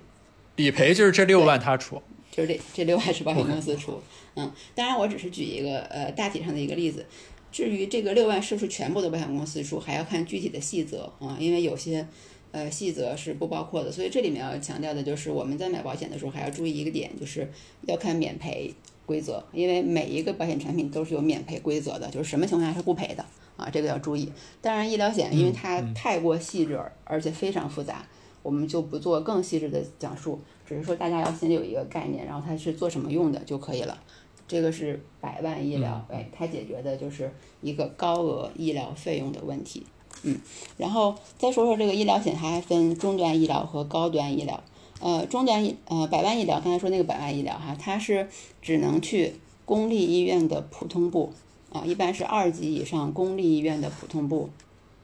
[0.56, 2.02] 理赔就是这六万他出，
[2.32, 4.00] 就是这这六万是保险公司出。
[4.34, 7.06] 嗯，当然我只是举一个呃大体上的一个例子，
[7.52, 12.04] 至于这个六万是不是全部的保险公司出，还要看具体的细则啊，因为有些
[12.50, 17.48] 呃细则是不包括的，所以这里面要强调的就是我们在买保险的时候还要注意一个点，就是
[17.86, 18.74] 要看免赔
[19.06, 23.24] 规则，因为每一个保险产品都是有免赔规则的，就是什么情况下是不赔的。
[23.56, 24.30] 啊，这个要注意。
[24.60, 28.06] 当然，医疗险因为它太过细致，而且非常复杂，
[28.42, 33.98] 我们就不做更细致的讲述，只是说大家要心里有一个概念，然后它是做什么用的就可以了。
[34.46, 39.86] 这个是百万医疗，哎，它解决的就是一个高额医疗费用的问题。
[40.22, 40.38] 嗯，
[40.76, 44.62] 然后再说说这个医疗险，它还分中端医疗和高端医疗。
[45.00, 48.28] 呃，中端医呃百万医疗，刚才说那个百万医疗哈，它是
[48.62, 51.32] 只能去公立医院的普通部
[51.74, 54.48] 啊，一般是二级以上公立医院的普通部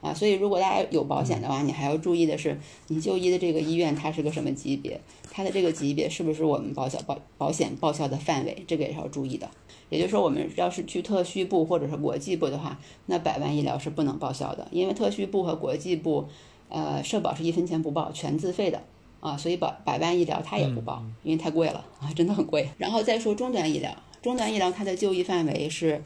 [0.00, 0.14] 啊。
[0.14, 9.50] 所以如果大家有保险的话，你还要注意的是，你就医的这个医院它是个什么级别，它的这个级别是不是我们报销保保险报销的范围，这个也是要注意的。
[9.88, 16.24] 也就是说，我们要是去特需部或者是国际部的话，那百万医疗是不能报销的，因为特需部和国际部，
[16.68, 18.80] 呃，社保是一分钱不报，全自费的
[19.18, 22.68] 啊，所以百百万医疗它也不报，因为太贵了啊，真的很贵。
[22.78, 26.00] 然后再说中端医疗，中端医疗它的就医范围是，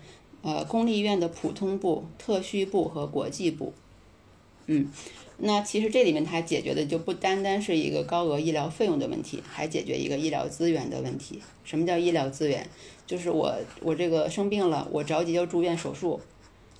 [0.44, 3.72] 呃，公立医院的普通部、特需部和国际部，
[4.66, 4.88] 嗯。
[5.38, 11.40] 那其实这里面它解决的就不单单是一个高额医疗费用的问题，还解决一个医疗资源的问题。
[11.64, 12.64] 什么叫医疗资源？
[13.04, 16.20] 就是我我这个生病了，我着急要住院手术，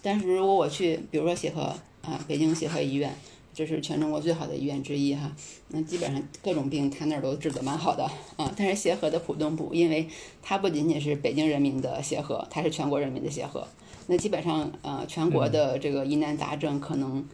[0.00, 1.62] 但是如果我去，比如说协和
[2.02, 3.12] 啊，北京协和医院，
[3.54, 5.30] 这是全中国最好的医院之一哈，
[5.68, 8.04] 那基本上各种病他那儿都治得蛮好的
[8.36, 8.52] 啊。
[8.56, 10.08] 但是协和的浦东部，因为
[10.42, 13.66] 它不仅仅是北京人民的协和，它是全国人民的协和，
[14.08, 17.24] 那基本上呃全国的这个疑难杂症可能。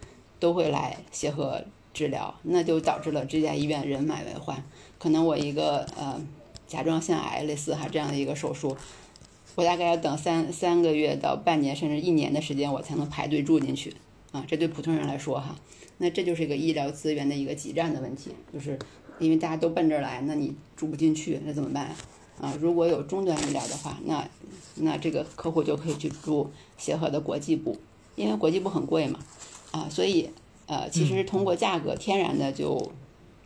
[0.41, 4.65] 都会来协和治疗，那就导致了这家医院人满为患。
[4.99, 6.19] 可能我一个呃
[6.67, 8.75] 甲状腺癌类似哈这样的一个手术，
[9.55, 13.95] 我大概要等三三个月到半年甚至一年的时间，我才能排队住进去
[14.33, 14.43] 啊。
[14.49, 15.55] 这对普通人来说哈，
[16.03, 18.79] 那这就是一个医疗资源的一个挤占的问题，就是
[19.19, 21.95] 因为大家都奔这儿来，那你住不进去，那怎么办
[22.41, 22.57] 啊？
[22.59, 24.27] 如果有中端医疗的话，那
[24.77, 27.77] 那这个客户就可以去住协和的国际部，
[28.17, 29.21] 因为国际部很贵嘛。
[29.73, 30.31] 啊，所以，
[30.67, 32.91] 呃，其实通过价格天然的就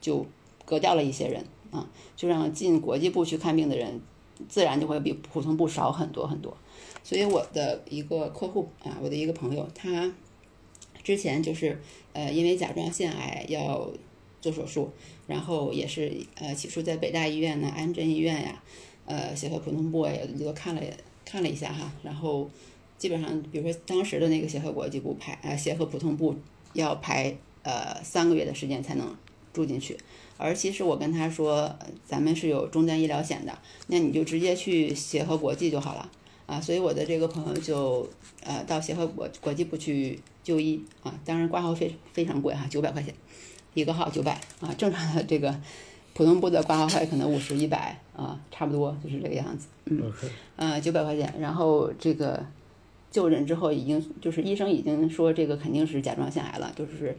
[0.01, 0.25] 就
[0.65, 1.87] 隔掉了一些人啊，
[2.17, 4.01] 就让进国际部去看病的人，
[4.49, 6.57] 自然就会比普通部少很多很多。
[7.03, 10.11] 所以我的一个客户啊，我的一个朋友，他
[11.05, 11.79] 之前就是
[12.13, 13.89] 呃因为甲状腺癌要
[14.41, 14.91] 做手术，
[15.29, 18.61] 然后也是呃起初在北大医院呢、安贞医院呀、
[19.07, 20.83] 呃协和普通部也都看了
[21.25, 22.51] 看了一下哈，然后。
[22.97, 26.35] 基本上，比如说当时的那个协和国际部排，呃，协和普通部
[26.75, 29.15] 要排呃三个月的时间才能
[29.53, 29.99] 住进去。
[30.39, 36.11] 而其实我跟他说，咱们是有中端医疗险的，那你就直接去协和国际就好了
[36.47, 36.61] 啊。
[36.61, 38.09] 所以我的这个朋友就
[38.45, 43.13] 呃到协和国国际部去就医啊，当然挂号费非常贵哈，九百块钱
[43.75, 45.59] 一个号九百啊，正常的这个
[46.13, 49.67] 普通部的挂号费可能五十一百啊，差不多就是这个样子。
[49.87, 50.13] 嗯，
[50.57, 52.45] 呃九百块钱，然后这个。
[53.15, 57.17] 就诊之后，已经就是医生已经说这个肯定是甲状腺癌了，就是，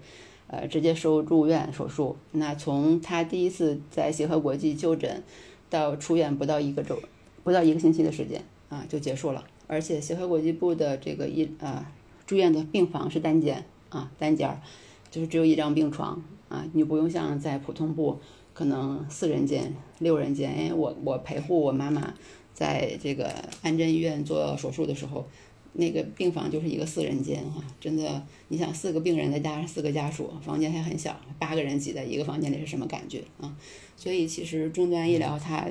[0.47, 2.17] 呃，直接收住院手术。
[2.33, 5.23] 那从他第一次在协和国际就诊
[5.69, 6.99] 到出院不到一个周，
[7.45, 9.41] 不到一个星期的时间啊就结束了。
[9.67, 11.91] 而且协和国际部的这个医啊
[12.25, 14.61] 住院的病房是单间啊单间儿，
[15.11, 18.19] 就是只有一张病床啊，你不用像在普通部
[18.53, 20.57] 可能四人间、六人间。
[20.59, 22.13] 因为我我陪护我妈妈
[22.53, 25.25] 在这个安贞医院做手术的时候。
[25.77, 33.53] 那个病房就是一个四人间哈，真的，你想四个病人再加上四个家属，房间还很小，八个人挤在一个房间里是什么感觉啊？
[33.97, 35.67] 所以其实终端医疗它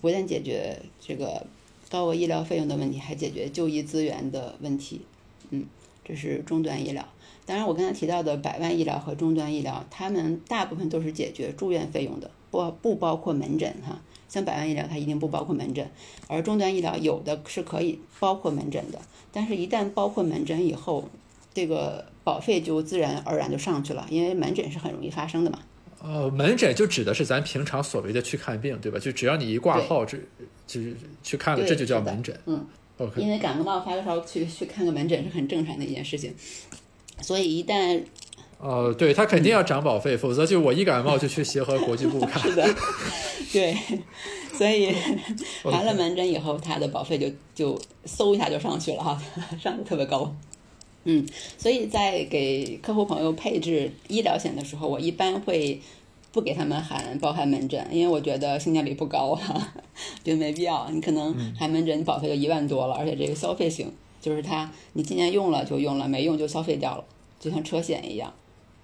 [0.00, 1.44] 不但解决这个
[1.90, 5.02] 高额医疗费用的问题，还解决就医资源的问题。
[5.50, 5.66] 嗯，
[6.04, 7.06] 这是终端医疗。
[7.44, 14.00] 当然，我刚才提到的百万医疗和终端医疗，他们大部分都是解决住院费用的，不不包括门诊哈。
[14.28, 15.90] 像百万医疗，它一定不包括门诊，
[16.28, 19.00] 而终端医疗有的是可以包括门诊的，
[19.32, 21.08] 但是一旦包括门诊以后，
[21.52, 25.58] 这个保费就自然而然就上去了，因为门诊是很容易发生的嘛。
[26.00, 29.00] 呃，门诊就指的是咱平常所谓的去看病，对吧？
[29.00, 30.16] 就只要你一挂号，这
[30.70, 32.38] 就是去看了，这就叫门诊。
[32.46, 32.64] 嗯
[32.98, 33.20] ，OK。
[33.20, 36.32] 因为感个冒发个烧去去看个门诊是很正常的一件事情，
[37.20, 38.00] 所以一旦。
[38.62, 42.38] 哦，对他肯定要涨保费，否则就我一感冒就去协和国际部看。
[42.44, 42.68] 是的，
[43.50, 43.74] 对，
[44.52, 44.94] 所以
[45.64, 49.18] 完了门诊以后，他的保费就就嗖一下就上去了哈，
[49.58, 50.36] 上的特别高。
[51.04, 55.80] 嗯，所以在给客户朋友配置医疗险的时候，我一般会
[56.32, 59.54] 不给他们含包含门诊，因为我觉得性价比不高哈，
[60.22, 60.88] 觉得没必要。
[60.90, 67.04] 你可能含门诊保费就一万多了，而且这个消费型，就是它你今年用了就用了，没用就消费掉了，
[67.40, 68.32] 就像车险一样。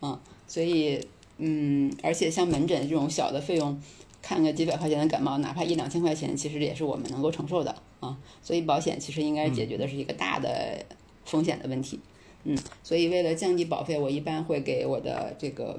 [0.03, 1.01] 嗯，所以，
[1.39, 3.81] 嗯，而且像门诊这种小的费用，
[4.21, 8.17] 看个几百块钱的感冒，哪怕一两千块钱，其实也是我们能够承受的啊。
[8.43, 10.85] 所以保险其实应该解决的是一个大的
[11.25, 12.01] 风险的问题。
[12.43, 15.79] 嗯，所以为了降低保费，我一般会给我的这个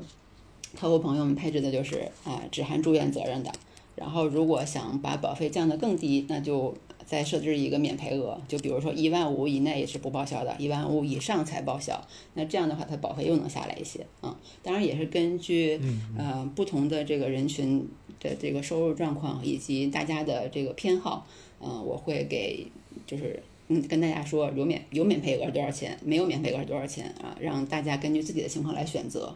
[0.76, 3.52] 客户朋友们配置的就是啊，只含住院责任的。
[3.96, 12.00] 然后如果想把保费降得更低，那就再设置一个免赔额，就比如说一万五以内也是不报销的，一万五以上才报销。
[12.36, 15.82] 那这样的话，它保费又能下来一些嗯，当然也是根据
[16.16, 17.88] 呃不同的这个人群
[18.20, 21.26] 的这个收入状况以及大家的这个偏好，
[21.60, 22.68] 嗯，我会给
[23.08, 29.36] 就是嗯跟大家说有免有免赔额多少钱，没有免赔额多少钱啊，让大家根据自己的情况来选择。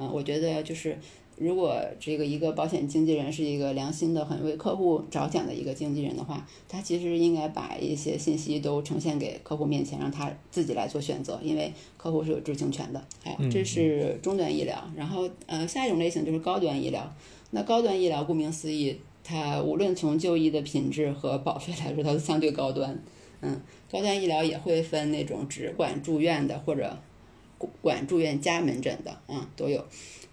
[0.00, 0.96] 嗯，我觉得就是。
[1.36, 13.02] 如果这个一个保险经纪人是一个良心的、很为客户着想的一个经纪人的话，他其实应该把一些信息都呈现给客户面前，让他自己来做选择，因为客户是有知情权的。
[13.24, 17.10] 哎，这是中端医疗，然后呃，下一种类型就是高端医疗。
[17.52, 23.02] 那高端医疗顾名思义，它无论从就医的品质和保费来说，它都相对高端。
[23.40, 23.58] 嗯，
[23.90, 26.98] 高端医疗也会分那种只管住院的，或者
[27.82, 29.84] 管住院加门诊的，嗯，都有。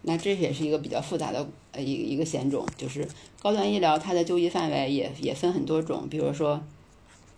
[0.04, 3.06] 那这也是一个比较复杂的呃一一个险种，就是
[3.42, 6.62] 高端医疗它的就医范围也也分很多种，比如说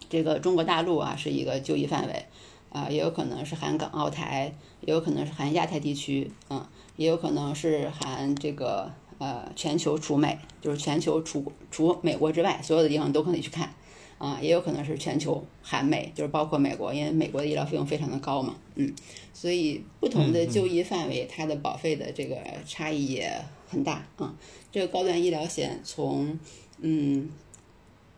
[0.10, 2.25] 这个中国大陆啊是一个就医范围，
[2.71, 6.63] 啊也有可能是含港澳台，也有可能是含亚太地区，嗯，
[6.97, 13.73] 也有可能是含这个呃全球除美，就是全球除除美国之外所有的地方都可以去看。
[14.19, 18.93] 啊，也有可能是全球含美，就是包括美国，因为美国的医疗费用非常的高嘛，嗯，
[19.34, 22.36] 所以不同的就医范围，它的保费的这个
[22.67, 24.36] 差异也很大啊。
[24.73, 26.38] 这个高端医疗险从
[26.79, 27.29] 嗯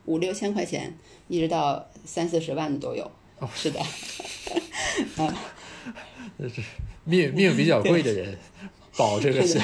[0.05, 0.91] 五六千块钱
[1.27, 3.03] 一直到三四十万的都有，
[3.37, 3.79] 哦是的，
[5.17, 5.37] 啊，
[6.37, 6.63] 那是
[7.03, 8.35] 命命比较贵的人
[8.97, 9.61] 保这个险，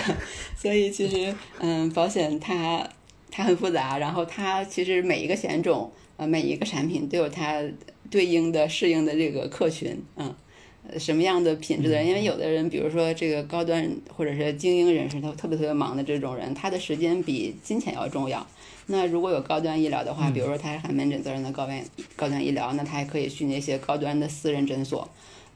[0.56, 2.88] 所以其实嗯，保险它
[3.32, 5.92] 它很复杂，然后它其实每一个险种。
[6.18, 7.64] 呃，每一个产品都有它
[8.10, 10.36] 对应的适应的这个客群，嗯，
[11.00, 12.08] 什么样的品质的人？
[12.08, 18.46] 因为有的人，比如说这个高端或者是精英人士，他特别特别忙的这种人，他的时间比金钱要重要。
[18.88, 21.84] 那如果有高端医疗的话，比如说他是含门诊责任的高端
[22.16, 25.08] 高端医疗，那他还可以去那些高端的私人诊所，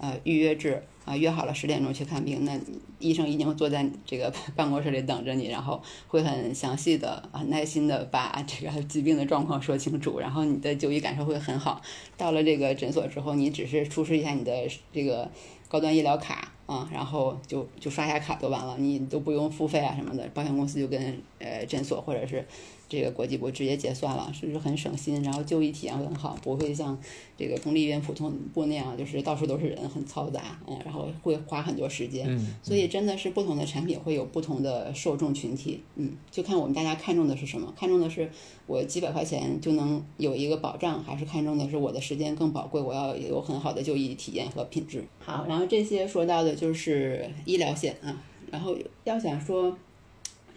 [0.01, 0.83] 呃，预约制。
[1.03, 2.59] 啊，约好了十点钟去看病，那
[2.99, 11.81] 医生一定会坐在这个 办公室里等着你，然后会很详细的、很耐心的把这个疾病的状况说清楚， 然后你的就医感受会很好。
[12.15, 14.53] 到了这个诊所之后，你只是出示一下你的
[14.93, 15.27] 这个
[15.67, 22.45] 高端医疗卡啊，然后就就刷下卡就完了，你都不用付费啊什么的，保险公司就跟呃诊所或者是。
[22.91, 25.23] 这个国际部直接结算了，是不是很省心？
[25.23, 26.99] 然后就医体验很好，不会像
[27.37, 32.27] 这个公立医院普通部那样，就是到处都是人，很嘈杂，嗯，然后会花很多时间。
[32.27, 38.29] 嗯，所以真的是不同的产品会有不同的受众群体，嗯，就看我们大家看重的是什么，看重的是
[38.67, 45.01] 我几百块钱就能有一个保障，还是看重的是我的时间更宝贵，我要有很好的就医体验和品质。
[45.19, 48.75] 好，然后这些说到的就是医疗险啊，然后
[49.05, 49.77] 要想说。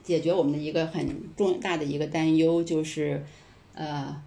[0.05, 3.25] 解决我们的一个很重大的一个担忧就是，
[3.73, 4.23] 呃，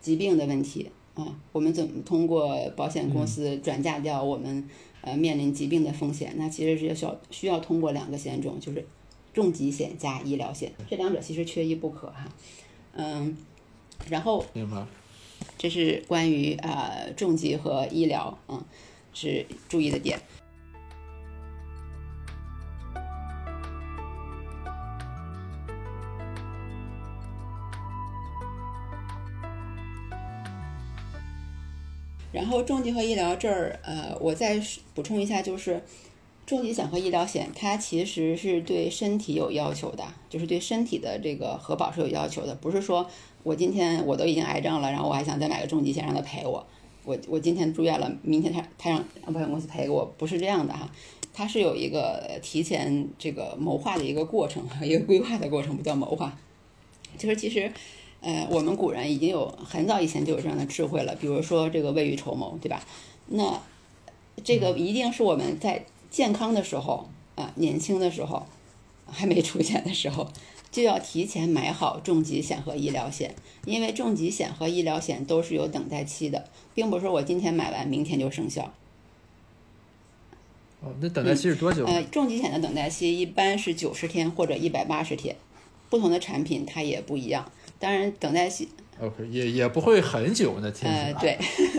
[0.00, 4.68] 疾病的问题啊，我们怎么通过保险公司转嫁掉我们
[5.00, 6.34] 呃面临疾病的风险？
[6.36, 8.86] 那其实是需要需要通过两个险种，就是
[9.32, 12.28] 重疾险加医疗险，这两者其实缺一不可哈。
[12.92, 13.34] 嗯，
[14.10, 14.84] 然后明白，
[15.56, 18.62] 这是关于呃重疾和医疗嗯
[19.14, 20.20] 是注意的点。
[32.32, 34.60] 然后重疾和医疗这儿，呃，我再
[34.94, 35.82] 补充一下，就是
[36.46, 43.06] 重疾险和医疗险，它其实是对身体有要求的，就是对身体的这个核保是有要求的，不是说
[43.42, 46.66] 我今天我都已经癌症了，然后我还想再买个重疾险让他赔我，
[47.04, 50.90] 我我今天住院了，明天他他让保险公司赔给我，不是这样的哈，
[51.34, 56.34] 它是有一个提前这个谋划的一个过程， 一个规划的过程，不叫谋划，
[57.18, 57.70] 就是其实。
[58.22, 62.80] 呃，我们古人已经有很早以前就有这样的智慧了，比如说这个未雨绸缪，对吧？
[63.26, 63.60] 那
[64.44, 68.46] 这个一定是我们在健康的时候啊，年轻的时候
[69.06, 70.28] 还没出现的时候，
[70.70, 78.72] 就要提前买好重疾险和医疗险，因为重疾险和医疗险都是有等待期的，并不是说我今天买完明天就生效。
[80.80, 81.84] 哦，那等待期是多久？
[81.86, 85.34] 呃，重疾险的等待期一般是九十天或者一百八十天，
[85.90, 87.50] 不同的产品它也不一样。
[87.82, 88.68] 当然，等待期
[89.00, 90.72] ，OK，也也不会很久呢。
[90.84, 91.36] 呃，对，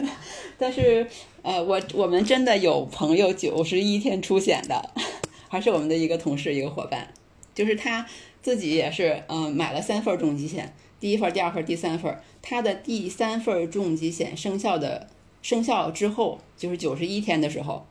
[0.59, 1.07] 但是
[1.41, 4.89] 呃，我我们真的有朋友九十一天出险的，
[5.47, 7.13] 还是我们的一个同事，一个伙伴，
[7.55, 8.05] 就是他
[8.41, 15.07] 自己也是，嗯，买了三份重疾险，第一份、第二份、第三份，他的第三份重疾险生效的
[15.41, 17.85] 生效之后，就是九十一天的时候，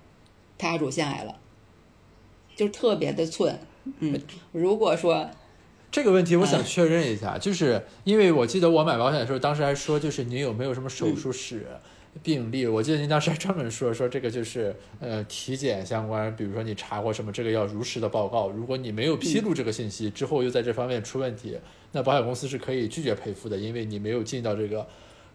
[0.59, 1.39] 他乳腺癌了，
[2.55, 3.59] 就特别的寸，
[4.01, 4.21] 嗯，
[4.53, 5.31] 如果说。
[5.93, 11.67] 这个问题我想确认一下，就是因为我记得我买保险的时候，当时还说就是您有没有什么手术史、
[12.23, 18.49] 病例，我记得您当时还专门说说这个就是呃体检相关，比如说你查过什么，这个要如实的报告。
[18.49, 21.59] 如果你没有披露这个信息，之后又在这方面出问题，
[21.93, 24.87] 那保险公司是可以拒绝赔付的，因为你没有尽到这个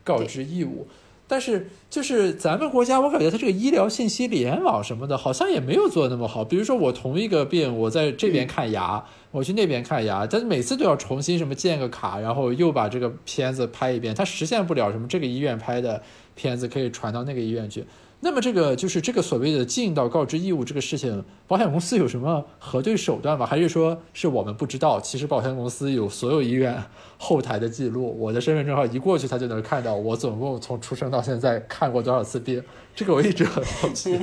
[0.04, 0.88] 告知义务。
[1.30, 6.46] 但是就是咱们国家，我感觉它这个医疗信息联网什么的，好像也没有做的那么好。
[6.46, 9.04] 比如说我同一个病，我在这边看牙，
[9.38, 16.02] 我去那边看牙，但每次都要重新什么建个卡，然后又把这个片子拍一遍，它实现不了什么这个医院拍的
[16.34, 17.86] 片子可以传到那个医院去。
[18.22, 23.46] 那么这个就是这个所谓的尽到告知义务这个事情，保险公司有什么核对手段吗？
[23.46, 25.00] 还是说是我们不知道？
[25.00, 26.84] 其实保险公司有所有医院
[27.20, 32.64] 后台的记录，我的身份证号一过去，他就能看到我总共从出生到现在看过多少次病。
[32.96, 34.20] 这个我一直很好奇。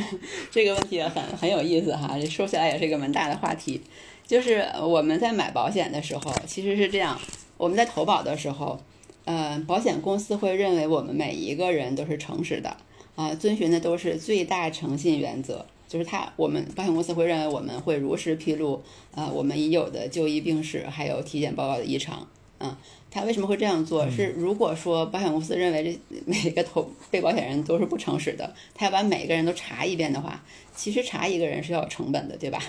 [0.50, 3.80] 这个问题也很很有意思哈，说起来也是一个蛮大的话题。
[4.26, 7.20] 就是我们在买保险的时候，其实是这样：
[7.56, 8.80] 我们在投保的时候，
[9.24, 12.76] 呃，保险公司会认为我们每一个人都是诚实的。
[13.16, 18.82] 啊，遵循的都是最大诚信原则，就是他，我们保险公司会认为我们会如实披露，
[19.14, 22.26] 呃，我们已有的就医病史，还有体检报告的异常。
[22.58, 22.76] 嗯，
[23.12, 24.10] 他为什么会这样做？
[24.10, 30.42] 是如果说保险公司认为这每个投被保险人都是不诚实的，他要把每个人都查一遍的话，
[30.74, 32.60] 其实查一个人是要有成本的，对吧？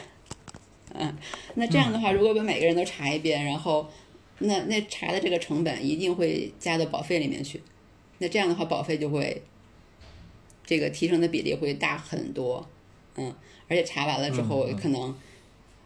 [0.99, 1.17] 嗯，
[1.55, 3.87] 那这样的话，如果把每个人都查一遍，然后
[4.39, 7.61] 那那查的这个成本一定会加到保费里面去，
[8.19, 9.41] 那这样的话保费就会。
[10.67, 12.67] 这个提升的比例会大很多，
[13.17, 13.31] 嗯，
[13.67, 15.15] 而且查完了之后，可能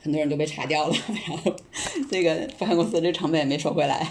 [0.02, 0.96] 很多人都被查掉了，
[1.28, 1.54] 然后
[2.10, 4.08] 这个保险公司这成本也没收回来，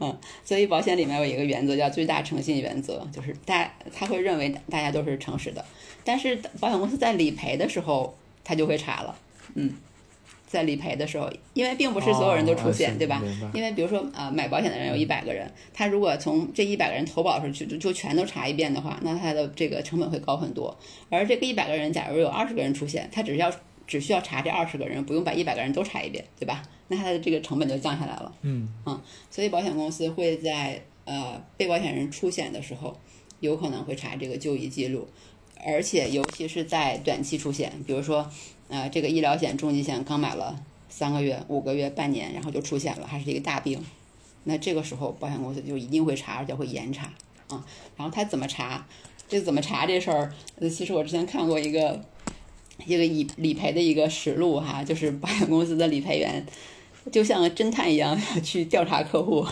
[0.00, 0.14] 嗯，
[0.44, 5.64] 所以保险里面有一个原则叫最大诚信原则，就是大他会认为大家都是诚实的，
[6.04, 8.14] 但是保险公司在理赔的时候，
[8.44, 9.18] 他就会查了，
[9.54, 9.74] 嗯。
[10.52, 13.22] 在理赔的时候，因为并不是所有人都出险，对吧？
[13.54, 20.76] 因为比如说，呃，买保险的人有一百个人，他如果从这一百个人投保的时候就就全都查一遍的话，那他的这个成本会高很多。
[21.08, 23.50] 而这个一百个人，假如有二十个人出现，他只需要
[23.86, 26.62] 只需要查这二十个人，不用把一百个人都查一遍，对吧？
[26.88, 28.30] 那他的这个成本就降下来了。
[28.42, 29.00] 嗯嗯，
[29.30, 32.94] 所以保险公司会在呃被保险人出险的时候，
[33.40, 35.08] 有可能会查这个就医记录，
[35.64, 38.30] 而且尤其是在短期出险，比如说。
[38.72, 40.58] 呃，这个医疗险、重疾险刚买了
[40.88, 43.78] 三个月、五个月、半年，然后就出现了，还是一个大病，
[44.44, 47.12] 那这个时候保险公司就一定会查，而且会严查
[47.48, 47.62] 啊。
[47.98, 48.86] 然后他怎么查？
[49.28, 50.32] 这怎么查这事儿？
[50.58, 52.02] 呃，其实我之前看过一个
[52.86, 56.42] 一个理理赔的一个实录哈，就是保险公司的理赔员
[57.12, 59.46] 就像侦探一样去调查客户，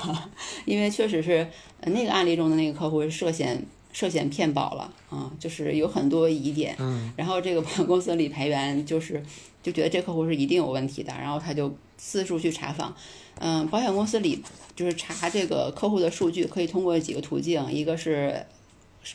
[0.64, 1.46] 因为确实是
[1.84, 3.62] 那个案例中的那个客户涉嫌。
[3.92, 9.22] 涉嫌骗保了啊，就是有很多疑点，嗯，然后这个保险公司理赔员就是
[9.62, 12.94] 就觉得这客户是一定有问题的，然后他就四处去查访，
[13.38, 14.42] 嗯，保险公司理
[14.76, 18.46] 就是查这个客户的数据，可以通过几个途径，一个是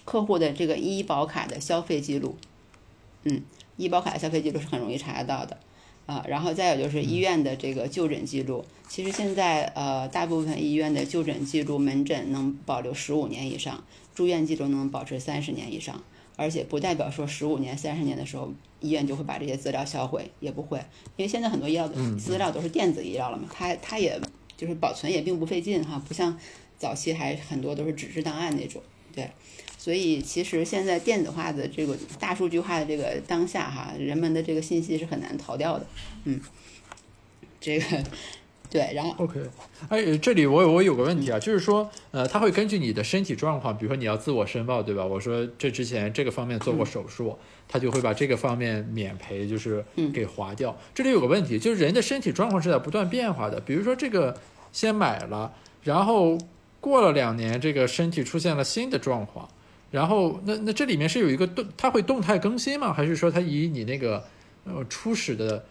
[0.04, 2.36] 客户的这个医保卡的消费记录，
[3.24, 3.42] 嗯，
[3.78, 5.58] 医保卡的消费记录是很容易查得到的。
[6.06, 13.84] 啊，然后再有就是医院的这个就诊记录，其实现在呃大部分医院的就诊记录门诊能保留十五年以上，
[14.14, 16.04] 住院记录能保持三十年以上，
[16.36, 20.78] 而且不代表说十五年、三十年的时候医院就会把这些资料销毁，也不会，
[21.16, 24.22] 因为现在很多医疗的资料都是电子医疗了嘛，它它也
[24.56, 26.38] 就是保存也并不费劲哈，不像
[26.78, 28.82] 早期还很多都是纸质档案那种，
[29.14, 29.30] 对。
[29.86, 35.86] 所以，其实现在电子化的这个大数据化的这个当下，哈，人们的这个信息是很难逃掉的。
[36.24, 36.42] 嗯，
[37.62, 38.04] 这个
[38.68, 39.40] 对，然后 OK，
[39.90, 45.06] 哎，这里我我有个问题啊，就是说，呃，他会根据你的身体状况，比如说你要自我申报，对吧？
[45.06, 50.76] 我说这之前这个方面做过手术，他就会把这个方面免赔，就是给划掉。
[50.96, 53.60] 这里有个问题，就是人的身体状况是在不断变化的。
[53.60, 54.36] 比如说这个
[54.72, 56.36] 先买了，然后
[56.82, 59.48] 过了两年，这个身体出现了新的状况。
[59.96, 62.92] 然后，那那这里面是有一个动，它会动态更新吗？
[62.92, 64.22] 还是说它以你那个
[64.66, 65.64] 呃初始的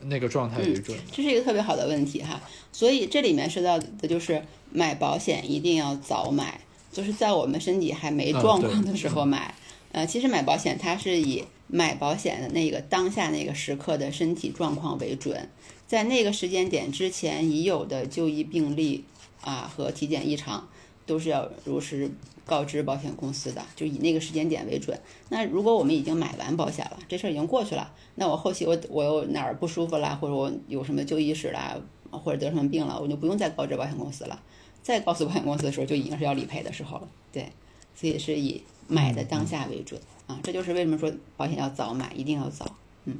[0.00, 0.94] 那个状态为准？
[1.10, 2.38] 这是一个特别好的问题哈。
[2.70, 6.60] 所以这里面说到的就是买保险一定要早买，
[6.92, 9.54] 就是在我们身体还没状况的时候买。
[9.92, 15.48] 呃，其实买保险它是以买保险的那个当下那个时刻的身体状况为准，
[15.86, 19.04] 在那个时间点之前已有的就医病例
[19.40, 20.68] 啊和体检异常
[21.06, 22.10] 都是要如实。
[22.48, 24.96] 告知保险公司的，就以那个时间点为准。
[25.30, 31.76] 那如果我们已经买完保险了，这事儿已经过去了，那我后期我我有哪儿不舒服啦，或者我有什么就医史啦，
[32.12, 34.40] 或者得什么病了，我就不用再告知保险公司了。
[34.80, 37.08] 再告诉保险公司的时候，就已经是要理赔的时候了。
[37.32, 37.50] 对，
[37.96, 40.38] 所以是以买的当下为准啊。
[40.44, 42.76] 这就是为什么说保险要早买，一定要早。
[43.06, 43.18] 嗯，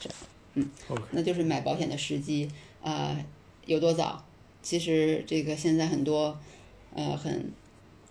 [0.00, 0.10] 这，
[0.54, 0.68] 嗯，
[1.12, 2.50] 那就是买保险的时机。
[2.82, 3.16] 呃，
[3.64, 4.24] 有多早？
[4.60, 6.36] 其实这个现在很多
[6.96, 7.52] 呃很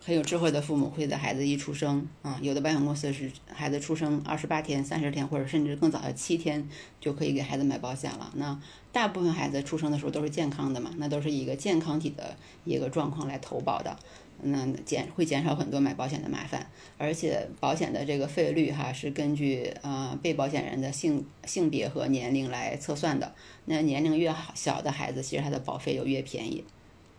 [0.06, 6.70] 很有智慧的父母会在孩子一出生啊，有的保险公司是孩子出生二十八天、三十天，或者甚至更早的七天
[7.02, 8.32] 就可以给孩子买保险了。
[8.36, 8.62] 那
[8.92, 13.98] 大部分孩子出生的时候都是健康的嘛，那都是一个健康体的一个状况来投保的。
[14.44, 16.70] 那减会减少很多买保险的麻烦，
[17.00, 23.34] 而且保险的这个费率哈是根据呃被保险人的性性别和年龄来测算的。
[23.64, 26.64] 那年龄越小的孩子，其实他的保费就越便宜，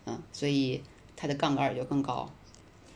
[0.05, 0.81] 嗯，所以
[1.17, 2.31] 它的杠杆也就更高。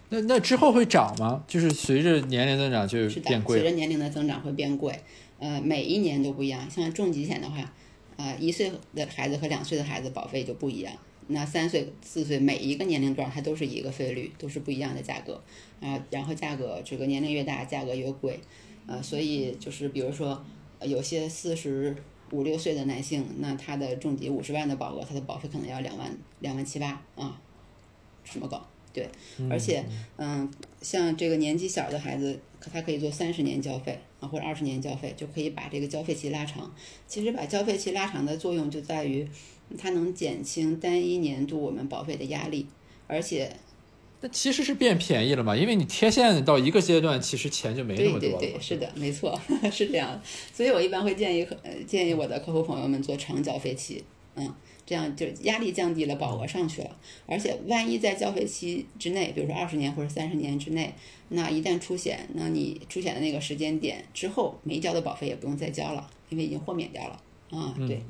[0.07, 1.43] 那那之后会涨吗？
[1.47, 3.59] 就是随着年龄增长就是变贵。
[3.59, 4.97] 随着年龄的增长会变贵，
[5.39, 6.69] 呃，每一年都不一样。
[6.69, 7.73] 像重疾险的话，
[8.17, 10.93] 呃，一岁的孩子和两岁的孩子保费就不一样。
[11.27, 15.41] 那三岁、四岁每一个年龄段，它都是一个费率，都是不一样的价格
[15.79, 15.97] 啊。
[16.09, 18.37] 然后价格这个年龄越大，价格越贵，
[18.87, 20.43] 呃，所以就是比如说，
[20.81, 21.95] 有些四十
[22.31, 27.39] 五六岁的男性，那他的重疾五十万的保额，他的保费可能要两万两万七八啊，
[28.33, 28.65] 这么高？
[28.93, 29.07] 对，
[29.49, 29.83] 而且
[30.17, 30.51] 嗯，
[30.81, 36.73] 像这个年纪小的孩子，他可以做三十年交费啊，或者二十年交费，就可以把这个交费期拉长。
[37.07, 39.27] 其实把交费期拉长的作用就在于。
[39.77, 42.67] 它能减轻单一年度我们保费的压力，
[43.07, 43.49] 而且，
[44.19, 45.55] 那其实是变便宜了嘛？
[45.55, 48.37] 因为你贴现到一个阶段，其实钱就没那么多了。
[48.37, 49.39] 对对对，是的，没错，
[49.71, 50.21] 是这样。
[50.53, 54.03] 所以我一般会建议呃建议我的客户朋友们做长交费期，
[54.35, 54.53] 嗯，
[54.85, 56.97] 这样就压力降低了，保额上去了。
[57.25, 60.93] 而且万一在交费期之内，比如说二十年或者三十年之内，
[61.29, 67.21] 那一旦出险，那你出险的那个时间点之后没交的保费也不用再交了，因为已经豁免掉了。
[67.51, 68.01] 啊，对。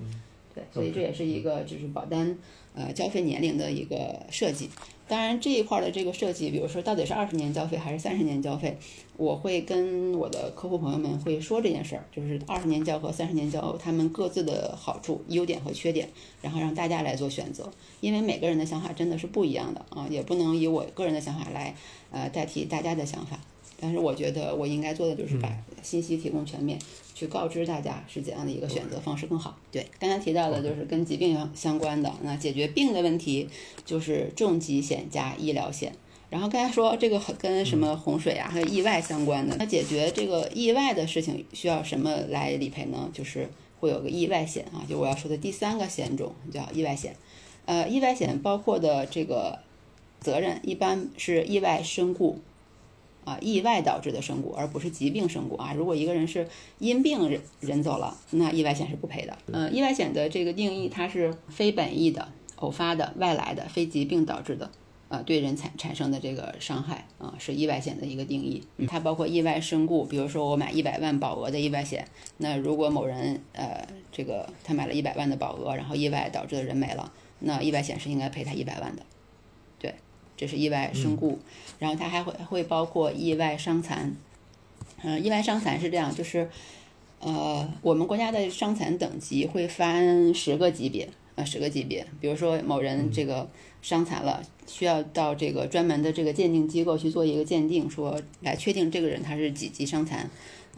[0.53, 2.37] 对，所以这也是一个就是保单
[2.75, 4.69] 呃交费年龄的一个设计。
[5.07, 8.77] 当然这一块的这个设计，比如说到底是二十年交费还是三十年交费，
[9.17, 16.07] 我会跟我的客户朋友们会说这件事儿，就是二十年交和三十年交他们各自的好处、优点和缺点，
[16.41, 17.69] 然后让大家来做选择。
[17.99, 21.75] 因为每个人的想法真的是不一样的啊，也不能以我个人的想法来
[22.11, 23.37] 呃代替大家的想法。
[23.82, 25.51] 但是我觉得我应该做的就是把
[25.82, 26.79] 信息提供全面。
[27.13, 29.55] 去告知大家是怎样的一个选择方式更好。
[29.71, 33.47] 对，刚才提到的就是跟疾病相相关的，那解决病的问题
[33.86, 35.93] 就是重疾险加医疗险。
[36.32, 43.07] 然后刚才说这个跟什么洪水啊还有意外相关的，那解决这个意外的事情需要什么来理赔呢？
[43.13, 43.47] 就是
[43.79, 47.15] 会有个意外险啊，就我要说的第三个险种叫意外险。
[47.65, 49.59] 呃，意外险包括的这个
[50.19, 52.39] 责任一般是意外身故。
[53.24, 55.74] 啊，意外导致的身故，而不是疾病身故啊。
[55.74, 56.47] 如果一个人是
[56.80, 59.38] 因病人人走了，那意外险是不赔的。
[59.51, 64.72] 嗯，意外险的这个定义，它是非本意的、偶发的、外来的、非疾病导致的，
[65.09, 68.63] 呃，对人产产生的这个伤害啊，是意外险的一个定义。
[68.88, 72.07] 它包括意外身故，比如说我买一百万保额的意外险，
[72.38, 79.03] 那如果某人呃，这个他买了一百万的保额，然后意外导致的人没了，那意外险是应该赔他一百万的。
[80.41, 81.37] 这是意外身故，
[81.77, 84.11] 然后它还会会包括意外伤残，
[85.03, 86.49] 嗯，意外伤残是这样，就是，
[87.19, 93.47] 呃，我们国家的伤残等级会分十个级别，呃，十个级别，比如说某人这个
[93.83, 100.27] 伤残了，需要到这个专门的这个鉴定机构去做一个鉴定，说来确定这个人他是几级伤残，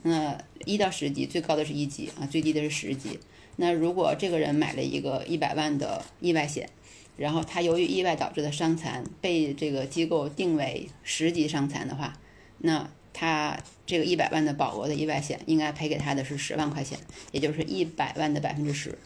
[0.01, 3.17] 那一到十级，最高的是一级啊，最低的是十级。
[3.55, 6.69] 那如果这个人买了一个一百万的意外险。
[7.15, 12.13] 然后他由于意外导致的伤残被这个机构定为十级伤残的话，
[12.59, 16.97] 那他这个一百万的保额的意外险应该赔给他的是十万块钱，
[17.31, 18.97] 也就是一百万的百分之十。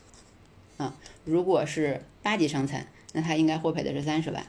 [0.78, 0.96] 啊，
[1.26, 4.46] 如果是八级伤残，那他应该获赔的是三十万。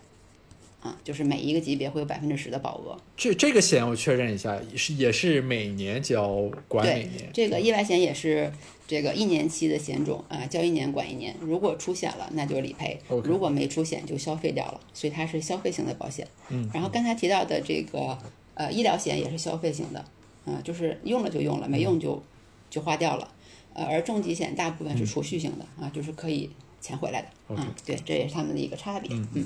[0.80, 2.96] 啊，就是每一个级别会有百分之十的保额。
[3.16, 7.28] 这这个险我确认一下，是也是每年交管每年。
[7.32, 8.52] 这个意外险也是
[8.86, 11.34] 这个一年期的险种啊，交一年管一年。
[11.40, 14.80] 如果出险了，那就理赔；如果没出险，就消费掉了。
[14.94, 16.26] 所以它是消费型的保险。
[16.48, 16.70] 嗯。
[16.72, 18.16] 然后刚才提到的这个
[18.54, 19.98] 呃医疗险也是消费型的，
[20.44, 22.22] 啊，就是用了就用了，没用就
[22.70, 23.28] 就花掉了。
[23.74, 26.48] 呃，而重疾险大部分是储蓄型的啊，就是可以
[26.80, 27.74] 钱回来的啊。
[27.84, 29.10] 对，这也是他们的一个差别。
[29.34, 29.44] 嗯。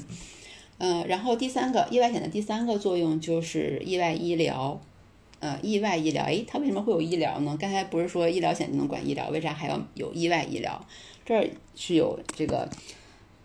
[0.82, 4.80] 呃，然后第三个意外险的第三个作用就是意外医疗，
[5.38, 7.56] 呃，意外医疗，诶，它为什么会有医疗呢？
[7.60, 10.84] 刚才不是说医疗险就能管医疗，为啥还要有意外医疗？
[11.24, 12.68] 这儿是有这个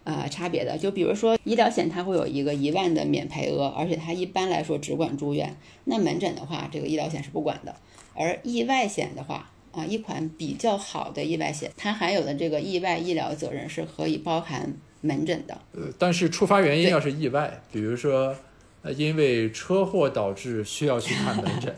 [0.03, 0.75] 呃差别的。
[0.79, 7.75] 就比如说医疗险，它会有一个一万的免赔额，而且它一般来说只管住院，那门诊的话，这个医疗险是不管的。
[8.15, 14.73] 而意外险的话，啊，一款比较好的意外险，它含有的这个意外医疗责任是可以包含。
[15.01, 18.35] 门诊的，呃，但是触发原因要是意外，比如说，
[18.81, 21.73] 呃，因为车祸导致需要去看门诊，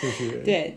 [0.00, 0.74] 就是 对，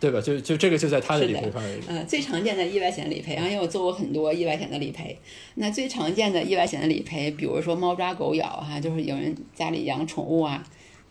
[0.00, 0.20] 对吧？
[0.20, 1.82] 就就这个就在他的理赔范围里。
[1.88, 5.18] 呃，最常见的意外险理赔啊，因为我做过很多意外险的理赔。
[5.54, 10.62] 那最常见的意外险的理赔，比如说猫抓狗咬哈、就是有人家里养宠物啊，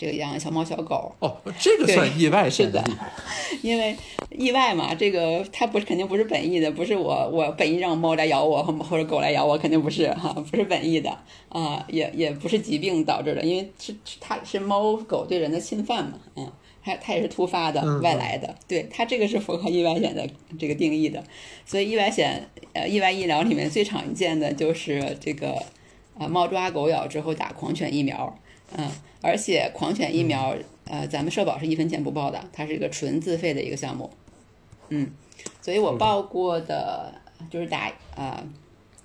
[0.04, 2.84] 这个养小猫小狗，哦，这个算意外险是的。
[3.64, 3.96] 因为
[4.32, 16.52] 意外嘛，这个它不是肯定不是本意的，不是我我本意让猫来咬我或或者狗来咬我，肯定不是哈，不是本意的啊、也也不是疾病导致的，因为是是它是猫狗对人的侵犯嘛，嗯，
[16.84, 20.28] 它它也是突发的嗯外来的，对它这个是符合意外险的
[20.60, 21.24] 这个定义的，
[21.66, 25.54] 所以意外险呃意外医疗里面最常见的就是这个
[26.18, 28.38] 啊猫抓狗咬之后打狂犬疫苗，
[28.76, 28.90] 嗯，
[29.24, 30.54] 而且狂犬疫苗，
[30.84, 34.10] 呃，咱们社保是一分钱不报的，它是一个纯自费的一个项目，
[34.90, 35.10] 嗯，
[35.62, 37.14] 所以我报过的
[37.50, 38.46] 就是打啊、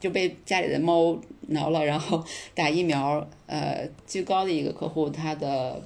[0.00, 1.16] 就被家里的猫
[1.46, 5.80] 挠了，然后 打疫苗，呃，最高的一个客户他的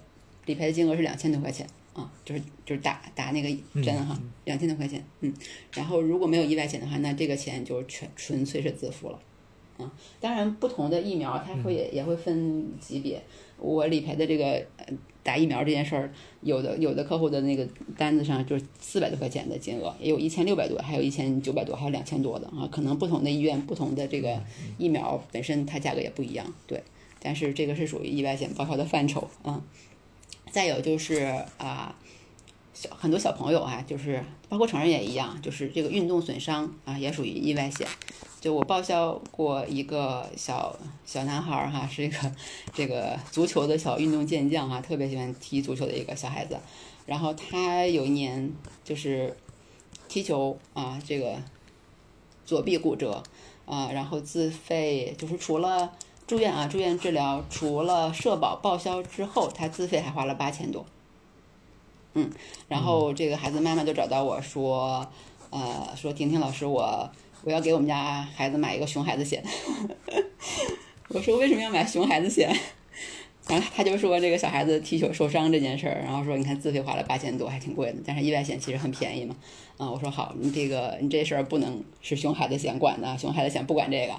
[0.47, 5.30] 理赔的金额是两千多块钱啊，就是就是打打那个针哈，两千多块钱，嗯，
[5.74, 9.18] 然后如果没有意外险的话，那这个钱就是全纯粹是自付了。
[9.78, 13.22] 啊，当然，不同的疫苗它会也也会分级别。
[13.62, 14.62] 我理赔的这个
[15.22, 22.68] 打疫苗这件事儿，有的有的客户的那个单子上就是四百多块钱的金额，也有一千六百多，还有一千九百多，还有两千多的啊。
[22.70, 24.40] 可能不同的医院、不同的这个
[24.78, 26.82] 疫苗本身它价格也不一样，对。
[27.20, 29.62] 但是这个是属于意外险报销的范畴啊。
[30.50, 31.14] 再有就是
[31.58, 31.96] 啊。
[32.74, 37.86] 小很多小朋友啊，就是包括成人也一样，就是这个运动损伤啊，也属于意外险。
[38.43, 40.74] 就我报销过一个小
[41.07, 42.18] 小男孩儿哈， 是一个
[42.74, 46.59] 这个足球的小运动健将哈，特别喜欢踢足球的一个小孩子。
[47.07, 49.36] 然后他有一年就是
[50.09, 51.36] 踢球啊，这个
[52.45, 53.22] 左臂骨折
[53.64, 55.93] 啊，然后自费就是除了
[56.26, 60.84] 住院啊住院治疗，除了社保报销之后，他自费还花了八千多。
[62.14, 62.28] 嗯，
[62.66, 65.07] 然后这个孩子妈妈就找到我说，
[65.51, 67.09] 呃，说婷婷老师我。
[67.45, 69.43] 我要给我们家孩子买一个熊孩子险，
[71.09, 72.55] 我说为什么要买熊孩子险？
[73.49, 79.34] 然后他就说这个小孩子踢球受伤这件事儿，然后说你看自费花了八千多，还挺贵的，但是意外险其实很便宜嘛。
[79.76, 84.14] 啊，我说好，你这个你这事儿不能是熊孩子险管的，熊孩子险不管这个，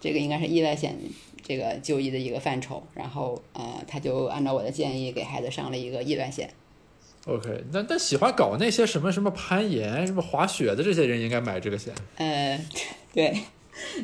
[0.00, 0.98] 这个应该是意外险
[1.46, 2.82] 这个就医的一个范畴。
[2.94, 6.50] 然后呃，他就按照我的建议给孩子上了一个意外险。
[7.26, 11.92] OK，那那喜欢搞那些什么什么攀岩、什么滑雪的这些人应该买这个险。
[12.16, 12.60] 呃，
[13.14, 13.34] 对，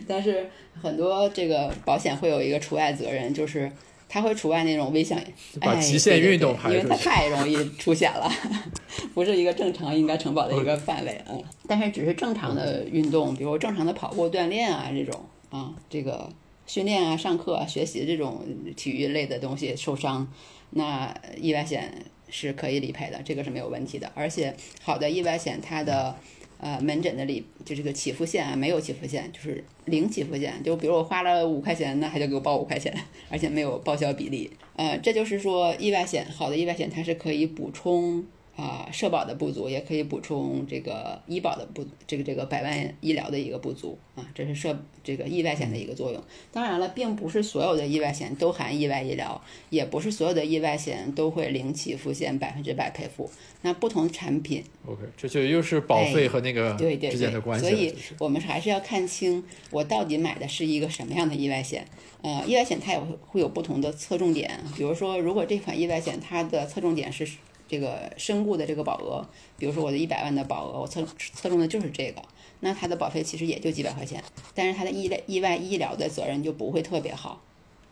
[0.09, 0.49] 但是
[0.81, 3.71] 很多这个保险会有一个除外责任，就是
[4.09, 5.23] 它会除外那种危险，
[5.61, 8.27] 把哎极限运动对因为它太容易出险了，
[9.13, 11.45] 不是一个正常应该承保的一个范围嗯。
[11.69, 16.27] 但是只是正常的运动，比如正常的跑步锻炼啊这种啊，这个
[16.67, 18.41] 训练啊、上课啊、学习这种
[18.75, 20.27] 体育类的东西受伤，
[20.71, 21.93] 那意外险
[22.31, 24.11] 是可以理赔的，这个是没有问题的。
[24.15, 26.17] 而且好的意外险，它的
[26.59, 30.63] 呃门诊的理就这个起付线啊，没有起付线，就是零起付线。
[30.63, 32.95] 就比如我花了五块钱，那他就给我报五块钱，
[33.29, 34.51] 而且没有报销比例。
[34.77, 38.25] 呃，这就是说意外险好的意外险，它是可以补充。
[38.57, 46.23] 啊，社保的不足也可以补充这个医保的不，这个这个百万医疗的一个不足啊，这是社这个意外险的一个作用。
[46.53, 49.41] 当然了，并不是所有的意外险都含意外医疗，
[49.71, 53.31] 也不是所有的意外险都会零起付线百分之百赔付。
[53.63, 57.71] 那不同产品 OK，这就又是保费和那个哎对对之间的，关系了。
[57.71, 61.87] 所以我们还是要看清我到底买的是一个什么样的意外险。
[62.23, 67.27] 呃，意外险它也会会有不同的侧重点，比如说，如果这款意外险它的侧重点是
[67.71, 69.25] 这个身故的这个保额，
[69.57, 72.21] 比如说我的一百万的保额，我侧侧重的就是这个，
[72.59, 74.21] 那它的保费其实也就几百块钱，
[74.57, 77.41] 但是它的意外意外医疗的责任就不会特别好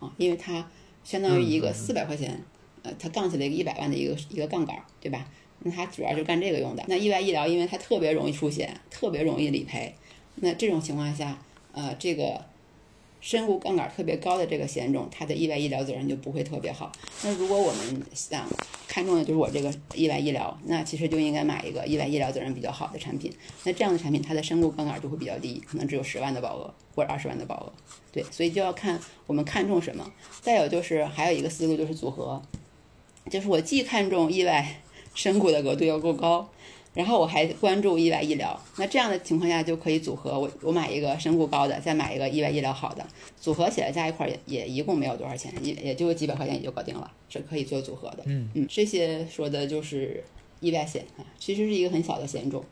[0.01, 0.69] 啊，因为它
[1.05, 2.43] 相当于一个四百块钱，
[2.83, 5.25] 呃，它杠起了一个一百万的一个一个杠杆儿，对吧？
[5.61, 6.83] 那它主要就干这个用的。
[6.89, 9.95] 那意外医疗，因为它特别容易出险，特别容易理赔，
[10.37, 11.39] 那这种情况下，
[11.71, 12.45] 呃，这个
[13.21, 16.93] 身故杠杆特别高的这个险种，它的意外医疗责任就不会特别好。
[17.23, 18.49] 那如果我们想
[18.87, 23.33] 看中的就是我这个意外医疗，那其实就应该买一个意外医疗责任比较好的产品。
[23.65, 27.73] 那这样的产品，它的身故杠杆就会比较低，可能只有十万的保额或者二十万的保额。
[28.13, 30.11] 对，所以就要看我们看重什么。
[30.41, 32.41] 再有就是还有一个思路就是组合，
[33.31, 34.81] 就是我既看重意外
[35.15, 36.49] 身故的额度要够高，
[36.99, 43.07] 然后我还关注意外医疗，那这样的情况下就可以组合，我我买一个身故高的，再买一个意外医疗好的，
[43.41, 48.25] 组合起来加一块儿也也一共没有多少钱，也也就几百块钱也就搞定了，是可以做组合的。
[48.27, 50.25] 嗯嗯，这些说的就是
[50.59, 52.65] 意外险啊，其实是一个很小的险种，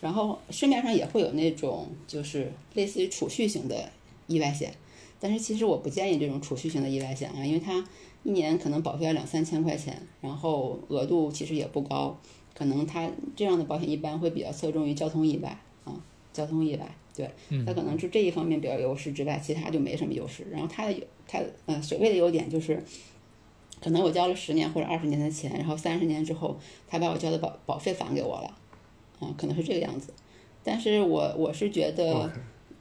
[0.00, 3.90] 然后市面上也会有那种就是类似于储蓄型的
[4.28, 4.72] 意外险，
[5.20, 7.86] 但是其实我不建议这种储蓄型的意外险啊，因为它
[8.22, 12.18] 一年可能保费要两三千块钱，然后额度其实也不高。
[12.54, 15.92] 可能他这样的保险一般会比较侧重于交通意外啊，
[16.32, 17.28] 交通意外，对，
[17.66, 20.46] 它可能是这一方面比较优势之外，其他就没什么优势。
[20.50, 22.82] 然后它的他呃所谓的优点就是，
[23.80, 28.56] 可能我交了十年或者二十年的钱，然后三十年之后他把我交的保保费返给我了，
[29.20, 30.12] 啊，可能是这个样子。
[30.62, 32.32] 但是我我是觉得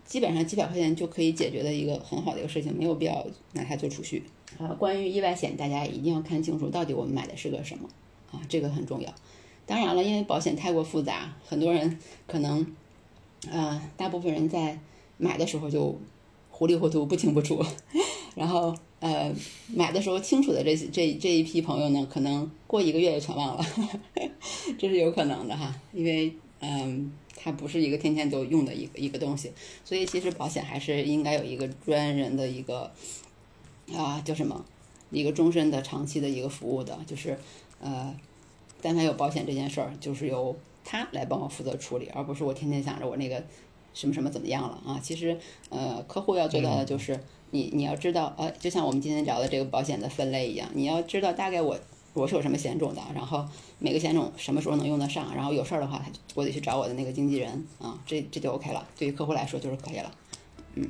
[0.05, 4.23] 基本上几百块钱就可以解决的一个很好的一个事情，没有必要拿它做储蓄。
[4.57, 7.89] 啊，关于意外险，大家一定要看清楚到底我们买的是个什么
[8.31, 9.13] 啊，这个很重要。
[9.65, 12.65] 当然了，因为保险太过复杂，很多人可能，
[13.49, 14.79] 呃，大部分人在
[15.17, 15.97] 买的时候就
[16.49, 17.63] 糊里糊涂、不清不楚，
[18.35, 19.33] 然后呃，
[19.67, 23.65] 买的时候清楚的这这这一批朋友呢，可能过一个月就全忘了，
[24.77, 27.11] 这是有可能的哈，因为嗯。
[27.35, 29.51] 它不是一个天天都用的一个一个东西，
[29.83, 32.89] 所以其实保险还是应该有一个专人的一个
[33.93, 34.63] 啊叫什么，
[35.11, 37.37] 一个终身的长期的一个服务的，就是
[37.81, 38.15] 呃，
[38.83, 43.41] 但凡有保险这件事儿，就是由他来帮我负责处理，而不是我天天想着我那个
[43.93, 44.99] 什么什么怎么样了啊。
[45.01, 45.35] 其实
[45.69, 47.17] 呃，客户要做到的就是
[47.51, 51.79] 你你要知道呃，就像我们今天聊的这个保险的分类一样，你要知道大概我
[52.13, 53.45] 我是有什么险种的，然后
[53.79, 60.11] 每个险种什么时候能用得上，然后有事儿的话，他我得去找我的那个经纪人啊，这这就 OK 了，对于客户来说就是可以了。
[60.75, 60.85] 嗯。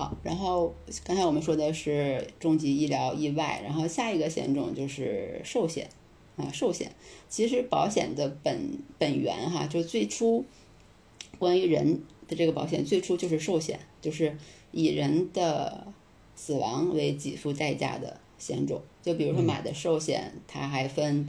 [0.00, 0.74] 好，然后
[1.04, 5.90] 刚才我们说的是重疾医疗意外，然后下一个险种就是寿险
[6.38, 6.90] 啊，寿险。
[7.28, 10.42] 其实保险的本本源哈，就最初
[11.38, 14.34] 关于人的这个保险，最初就是寿险，就是
[14.72, 15.86] 以人的
[16.34, 18.80] 死亡为给付代价的险种。
[19.02, 21.28] 就比如说买的寿险，它还分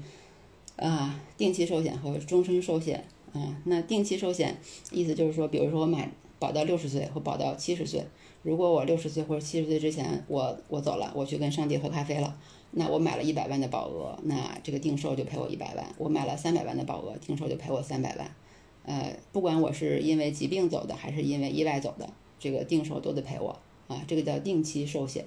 [0.77, 3.03] 啊定期寿险和终身寿险
[3.33, 3.61] 啊。
[3.65, 4.57] 那定期寿险
[4.91, 6.09] 意思就是说，比如说我买
[6.39, 8.05] 保到六十岁或保到七十岁。
[8.43, 12.35] 如果我六十岁或者七十岁之前我我走了，我去跟上帝喝咖啡了，
[12.71, 18.35] 那我买了一百万的保额，那这个定寿就赔我一百万；我买了三百万的保额，定寿就赔我三百万。
[18.83, 25.23] 呃，不管我是因为疾病走的还是因为意外走的，这个定寿都得赔我啊，这个叫定期寿险。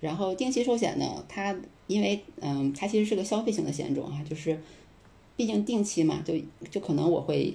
[0.00, 1.56] 然后定期寿险呢，它
[1.86, 4.60] 因为嗯，它其实是个消费型的险种啊，就是
[5.36, 6.34] 毕竟定期嘛，就
[6.70, 7.54] 就可能我会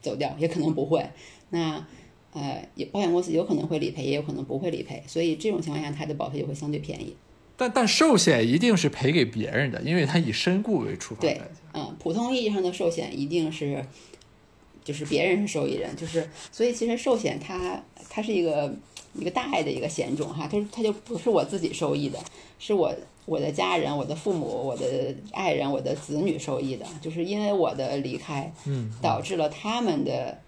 [0.00, 1.08] 走掉，也可能不会。
[1.50, 1.86] 那
[2.32, 7.14] 呃，有保险公司有可能会理赔，也有可能不会理赔，所以这种情况下，它的保费就会相对便宜。
[7.56, 11.40] 但但寿险一定是赔给别人的，因为它以身故为出发对。，
[11.74, 13.84] 嗯，普通意义上的寿险一定是，
[14.82, 18.74] 就是别人是受益人，就是所以其实寿险它它是一个
[19.14, 22.18] 一个大爱的一个险种哈，它它就不是我自己受益的，
[22.58, 22.92] 是我
[23.26, 30.40] 我的家人、我的父母、我的爱人、我的子女受益的，就是因为我的离开，嗯，导致了他们的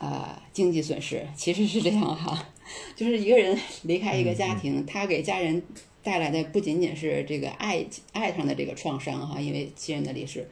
[0.00, 2.48] 呃经济损失，其实是这样哈，
[2.96, 5.62] 就是一个人离开一个家庭，他给家人
[6.02, 10.48] 带来的不仅仅是这个爱爱上的这个创伤哈，因为亲人的离世，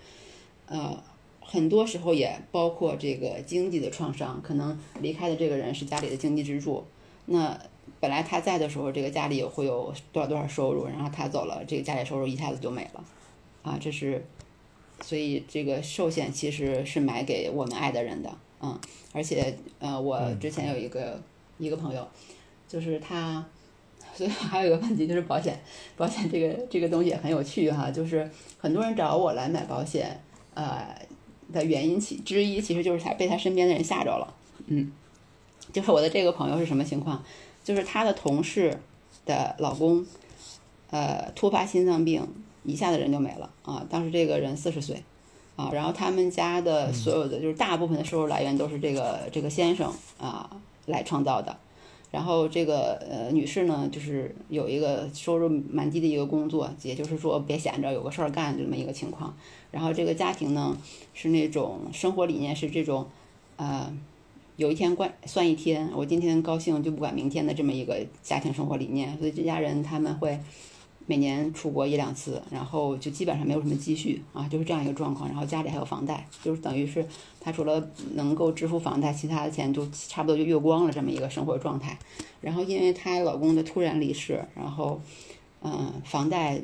[0.66, 1.02] 呃，
[1.40, 6.84] 很多时候也包括这个经济的创伤，可能离开的这个人是家里的经济支柱，
[7.26, 7.58] 那
[8.00, 13.04] 本来他在的时候，这个家里有会有多少多少收入，然后他走了，这个家里收入一下子就没了，
[13.62, 14.24] 啊，这是，
[15.00, 18.78] 所以这个寿险其实是买给我们爱的人的，嗯，
[19.12, 21.20] 而且呃，我之前有一个、
[21.58, 22.06] 一个朋友，
[22.66, 23.44] 就是他，
[24.14, 25.60] 所以还有一个问题就是保险，
[25.96, 28.28] 保险这个这个东西也很有趣哈，就是
[28.58, 30.20] 很多人找我来买保险，
[30.54, 30.94] 呃
[31.52, 34.34] 的原因其之一其实就是他被他身边的人吓着了，
[34.66, 34.92] 嗯，
[35.72, 37.24] 就是我的这个朋友是什么情况？
[37.64, 38.80] 就是他的同事
[39.26, 40.04] 的老公，
[40.90, 42.26] 呃，突发心脏病，
[42.64, 43.86] 一下子人就没了啊。
[43.90, 45.02] 当时这个人四十岁，
[45.58, 50.48] 啊，然后他们家的所有的就是大部分的收入来源都是这个这个先生啊
[50.86, 51.54] 来创造的。
[52.10, 59.36] 然后这个呃女士呢，就是有一个收入蛮低的一个工作，也就是说别闲着，有个事儿干这么一个情况。
[59.72, 60.78] 然后这个家庭呢
[61.12, 63.06] 是那种生活理念是这种，
[63.56, 63.92] 呃。
[64.56, 70.36] 有一天关算一天，我今天高兴就不管明天的这么一个家庭生活理念，所以这家人他们会
[71.08, 75.26] 每年出国一两次，然后就基本上没有什么积蓄啊，就是这样一个状况。
[75.26, 77.04] 然后家里还有房贷，就是等于是
[77.40, 77.82] 他除了
[78.12, 81.98] 能够支付房贷，其他的钱就差不多就月光了这么一个生活状态。
[82.42, 85.00] 然后因为她老公的突然离世，然后
[85.62, 86.60] 嗯，房贷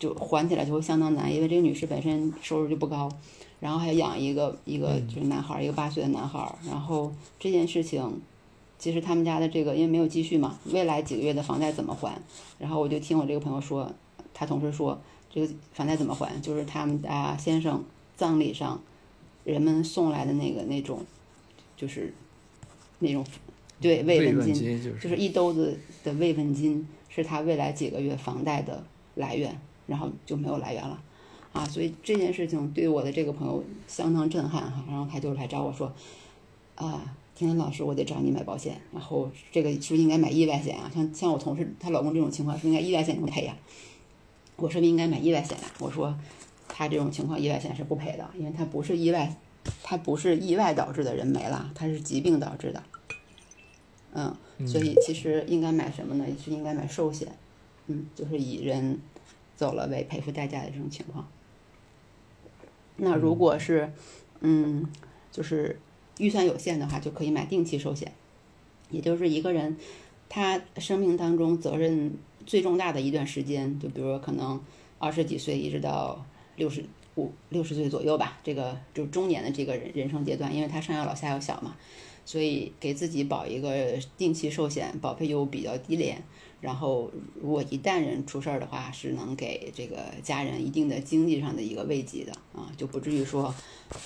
[0.00, 3.08] 就还起来就会相当难，因为这个女士本身收入就不高。
[3.58, 6.54] 然后还养一个一个就是男孩儿，一个八岁的男孩儿。
[6.66, 8.20] 然后这件事情，
[8.78, 12.20] 其实他们家的这个因为没有积蓄嘛，未来几个月的房贷怎么还？
[12.58, 13.90] 然后我就听我这个朋友说，
[14.34, 15.00] 他同事说，
[15.30, 16.40] 这个房贷怎么还？
[16.40, 17.82] 就是他们家先生
[18.16, 18.80] 葬礼上
[19.44, 21.04] 人们送来的那个那种
[21.76, 22.12] 就是
[22.98, 23.24] 那种
[23.80, 31.02] 对慰慰问金，就是一兜子的慰问金是他未来几个月房贷的来源，然后就没有来源了，
[31.52, 35.92] 啊，所以这件事情对我的这个朋友相当震撼哈，然后他就来找我说，
[36.74, 40.90] 啊，天天老师，我得找你买保险，然后这个是不是应该买意外险啊？
[40.92, 43.54] 像像我同事她老公这种情况，是应该意外险能赔呀？
[44.56, 46.18] 我说应该买意外险的，我说
[46.66, 49.36] 他这种情况意外险是不赔的，因为他不是意外，
[49.82, 52.82] 他不是意外导致的人没了，他是疾病导致的。
[54.14, 54.34] 嗯，
[54.66, 56.24] 所以其实应该买什么呢？
[56.42, 57.28] 是应该买寿险，
[57.88, 58.98] 嗯，就是以人
[59.56, 61.28] 走了为赔付代价的这种情况。
[62.96, 63.92] 那如果是，
[64.40, 64.86] 嗯，
[65.30, 65.78] 就是
[66.18, 68.12] 预算有限的话，就可以买定期寿险，
[68.90, 69.76] 也就是一个人
[70.28, 72.12] 他生命当中责任
[72.44, 74.60] 最重大的一段时间，就比如说可能
[74.98, 76.24] 二十几岁一直到
[76.56, 76.84] 六十
[77.16, 81.76] 五六十岁左右吧，这个就中年的这个人人生阶段，因为他上有老下有小嘛。
[82.24, 86.20] 所以给自己保一个定期寿险，保费又比较低廉，
[86.66, 87.08] 然后
[87.40, 93.54] 如果一旦人出事儿的话，是能给这个家人一定的经济上的一个慰藉的啊，就不至于说，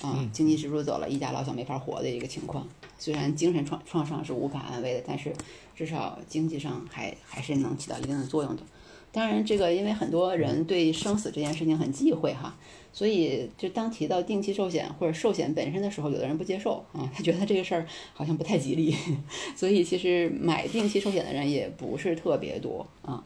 [0.02, 2.68] 啊，经济支柱走了，一家老小没法活的一个情况。
[2.98, 5.32] 虽然精神创创伤是无法安慰的，但是
[5.74, 8.62] 至少经济上还还是能起到一定的作用的。
[9.10, 12.54] 当然，这个因为很多人对生死这件事情很忌讳哈。
[12.92, 18.94] 所以，就当提到定期寿险或者寿险本身的时候，有的人不接受啊，他觉得这个事儿好像不太吉利。
[19.56, 23.22] 所以，其实买定期寿险的人也不是特别多啊。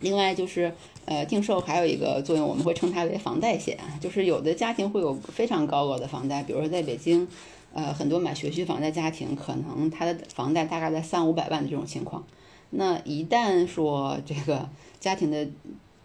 [0.00, 0.72] 另外，就是
[1.06, 7.26] 呃，定寿还有一个作用，我们会称它为房贷险，就是有的家庭会有非常高额的房贷，比如说在北京，
[7.72, 12.24] 呃，很多买学区房的家庭，可能他的房贷大概在三五百万的这种情况。
[12.70, 14.68] 那一旦说这个
[15.00, 15.48] 家庭的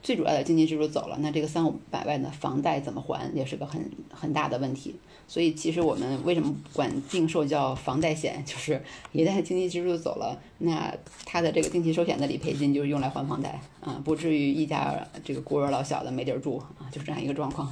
[0.03, 4.93] 最主要的经济支柱走了，那这个三五百万的房贷怎么还，也是个很很大的问题。
[5.25, 8.79] 所以其实我们为什么管定寿叫房贷险，就是
[9.13, 10.93] 一旦经济支柱走了，那
[11.25, 17.71] 他的这个定期寿险的理赔金就是用来还房贷啊，不至于一家这个孤儿老小的没地儿住啊，就是这样一个状况。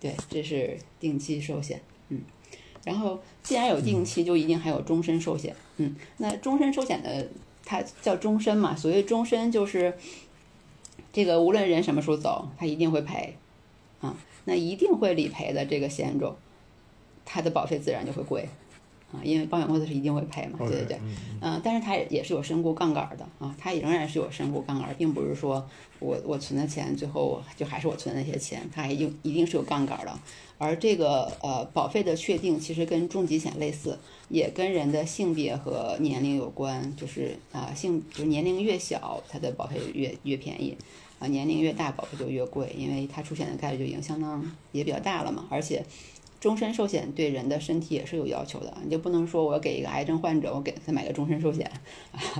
[0.00, 2.20] 对，这是定期寿险，嗯。
[2.82, 5.94] 然后既然有定期，就一定还有终身寿险，嗯。
[6.16, 7.28] 那终身寿险的
[7.64, 9.96] 它叫终身嘛，所谓终身就是。
[11.14, 13.36] 这个无论人什么时候走，他一定会赔，
[14.00, 16.34] 啊，那一定会理赔的这个险种，
[17.24, 18.48] 它的保费自然就会贵，
[19.12, 21.00] 啊，因为保险公司是一定会赔嘛，对对对，
[21.40, 25.64] 嗯，但是它也是有身故杠杆的啊，它仍然是有身故杠杆，并不是说
[26.00, 30.18] 我我存的钱最后就还是我存的那些钱，它还一一定是有杠杆的。
[30.56, 33.98] 而这个呃保费的确定其实跟重疾险类似，
[34.28, 40.76] 也跟人的性别和年龄有关，就是啊性就是年龄越小，它的保费越越便宜。
[41.18, 45.46] 啊，年龄越大，保费就越贵，因为它出险的概率就已经相当也比较大了嘛。
[45.48, 45.84] 而且，
[46.40, 51.70] 终身寿险对人的身体也是有要求的，你就不能说我给一个癌症患者，我给他买个终身寿险，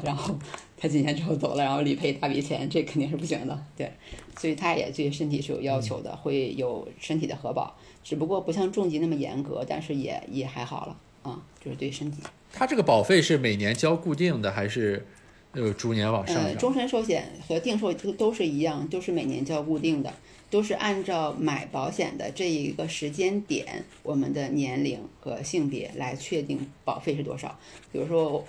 [0.03, 0.37] 然后
[0.77, 3.65] 他几年之后走了，然后理赔一大笔钱，这肯定是不行的。
[3.77, 3.91] 对，
[4.37, 12.19] 所以他也对身体是有要求的，会有身体的核保，只不过不像重疾那么严格，但是也也还好了啊，就是对身体。
[12.53, 15.07] 他这个保费是每年交固定的还是？
[15.55, 20.13] 呃，逐年往上呃，终身寿险和定寿都都是一样，都是每年交固定的，
[20.51, 27.59] 都是按照买保险的这一个时间点，我们的年龄和性别来确定保费是多少。
[27.93, 28.45] 比如说，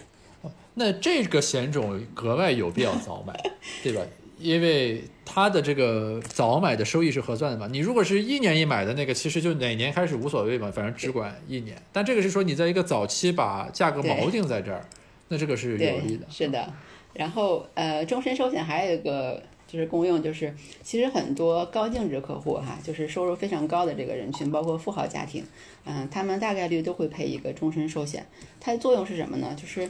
[0.73, 3.33] 那这个险种格外有必要早买，
[3.83, 4.01] 对吧？
[4.37, 7.69] 因为它的这个早买的收益是核算的嘛。
[7.71, 11.77] 你如果是一年一买的那个，其实就哪年开始无所谓嘛，反正只管一年。
[11.93, 14.85] 但这个是说你在一个早期把价格锚定在这儿，
[15.29, 16.25] 那这个是有利的。
[16.29, 16.73] 是的。
[17.15, 20.53] 然后，呃，终身寿险还有一个就是功用，就是
[20.83, 25.43] 其实很多高净值客户哈，就是收入非常高的这个人群，包括富豪家庭，
[25.85, 28.25] 嗯，他们大概率都会配一个终身寿险。
[28.59, 29.55] 它的作用是什么呢？
[29.55, 29.89] 就是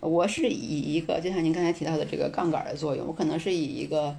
[0.00, 4.16] 我是以一个，就像您刚才提到的这个杠杆的作用，我可能是以一个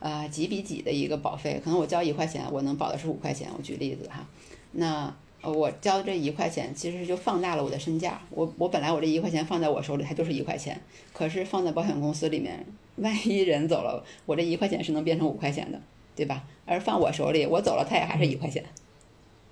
[0.00, 3.48] 呃几比几的一个保费，可能我交一块钱，我能保的是五块钱。
[3.54, 4.26] 我举例子哈，
[4.72, 5.14] 那。
[5.40, 8.20] 呃，我交这一块钱，其实就放大了我的身价。
[8.30, 10.80] 我我本来我这一块钱放在我手里，它就是一块钱。
[11.12, 12.66] 可是放在保险公司里面，
[12.96, 15.80] 万一人走了，我这一块钱是能变成五块钱的，
[16.16, 16.42] 对吧？
[16.66, 18.64] 而放我手里，我走了，它也还是一块钱。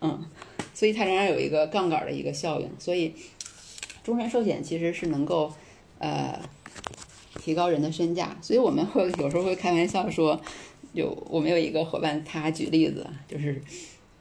[0.00, 0.28] 嗯，
[0.74, 2.68] 所以它仍然有一个杠杆的一个效应。
[2.80, 3.14] 所以，
[4.02, 5.52] 终身寿险其实是能够
[6.00, 6.36] 呃
[7.40, 8.36] 提高人的身价。
[8.42, 10.40] 所以我们会有时候会开玩笑说，
[10.94, 13.62] 有我们有一个伙伴，他举例子就是。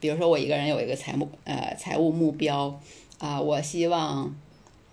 [0.06, 2.80] 比如说，我一个人有一个财目呃财务目标
[3.18, 4.32] 啊，我希望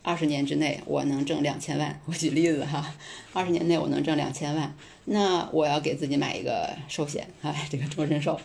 [0.01, 2.01] 二十年之内我能挣两千万。
[2.07, 2.84] 我举例子哈，
[3.32, 8.39] 二十年内我能挣两千万，那我要给自己买一个寿险啊，这个终身寿，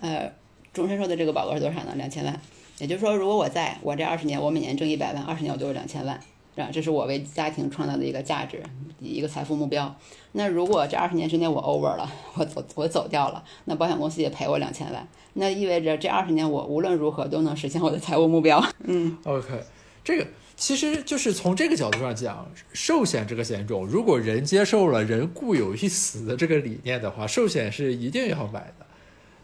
[0.00, 0.32] 呃，
[0.72, 1.92] 终身寿的这个保额是多少呢？
[1.96, 2.40] 两千万。
[2.78, 6.18] 也就是说，如果我在我这二十年，我每年挣一百万，二十年我就有两千万，
[6.64, 6.70] 啊？
[6.72, 8.62] 这是我为家庭创造的一个价值，
[9.00, 9.94] 一个财富目标。
[10.32, 18.64] 那如果这二十年之内我 over 了，我走我走掉了，那保险公司也赔我两千万，那意味着这二十年我无论如何都能实现我的财务目标。
[18.84, 19.62] 嗯，OK，
[20.04, 20.26] 这个
[20.56, 28.86] 其实就是从这个角度上讲，寿险这个险种，如果人接受了“人固有一死”的这个理念的话，寿险是一定要买的。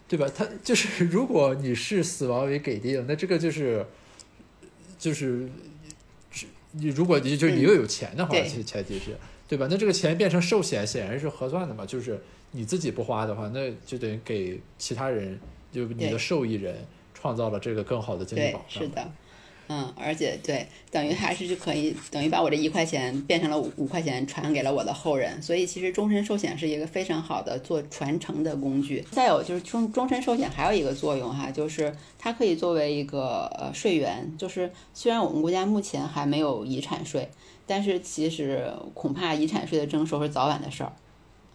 [0.05, 0.27] 对吧？
[0.35, 3.83] 他就是，如果你视死亡为给定，那这个就是，
[4.99, 5.49] 就是，
[6.73, 9.15] 你如果你就是你又有钱的话，前前提是，
[9.47, 9.67] 对吧？
[9.69, 11.85] 那这个钱变成寿险，显然是合算的嘛。
[11.85, 12.19] 就是
[12.51, 15.39] 你自己不花的话，那就等于给其他人，
[15.71, 18.83] 就你的受益人创造了这个更好的经济保障。
[18.83, 19.11] 是的。
[19.69, 25.41] 嗯，而且对，等于还是就可以等于把我这一块钱变成了五五块钱，传给了我的后人。
[25.41, 29.03] 所以其实终身寿险是一个非常好的做传承的工具。
[29.11, 34.35] 再有就是终终身寿险还有一个作用哈，就是它可以作为一个呃税源。
[34.37, 37.29] 就是虽然我们国家目前还没有遗产税，
[37.65, 40.91] 但是其实恐怕遗产税的征收是早晚的事儿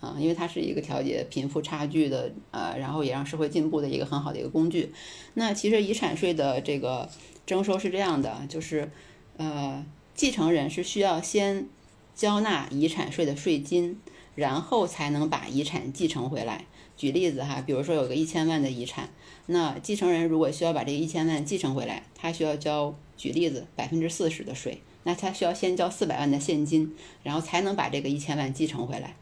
[0.01, 4.93] 啊，因为它是一个调节贫富差距的呃，然后也让社会进步的一个很好的一个工具。
[5.35, 7.07] 那其实遗产税的这个。
[7.49, 8.91] 征收是这样的，就是，
[9.39, 9.83] 呃，
[10.15, 11.67] 继承人是需要先
[12.15, 13.99] 交纳遗产税的税金，
[14.35, 16.67] 然后才能把遗产继承回来。
[16.95, 19.09] 举例子哈，比如说有个一千万的遗产，
[19.47, 29.17] 那继承人如果需要把这一千万继承回来，他需要交，举例子百分之四十的税，那他需要先交四百万的现金，然后才能把这个一千万继承回来。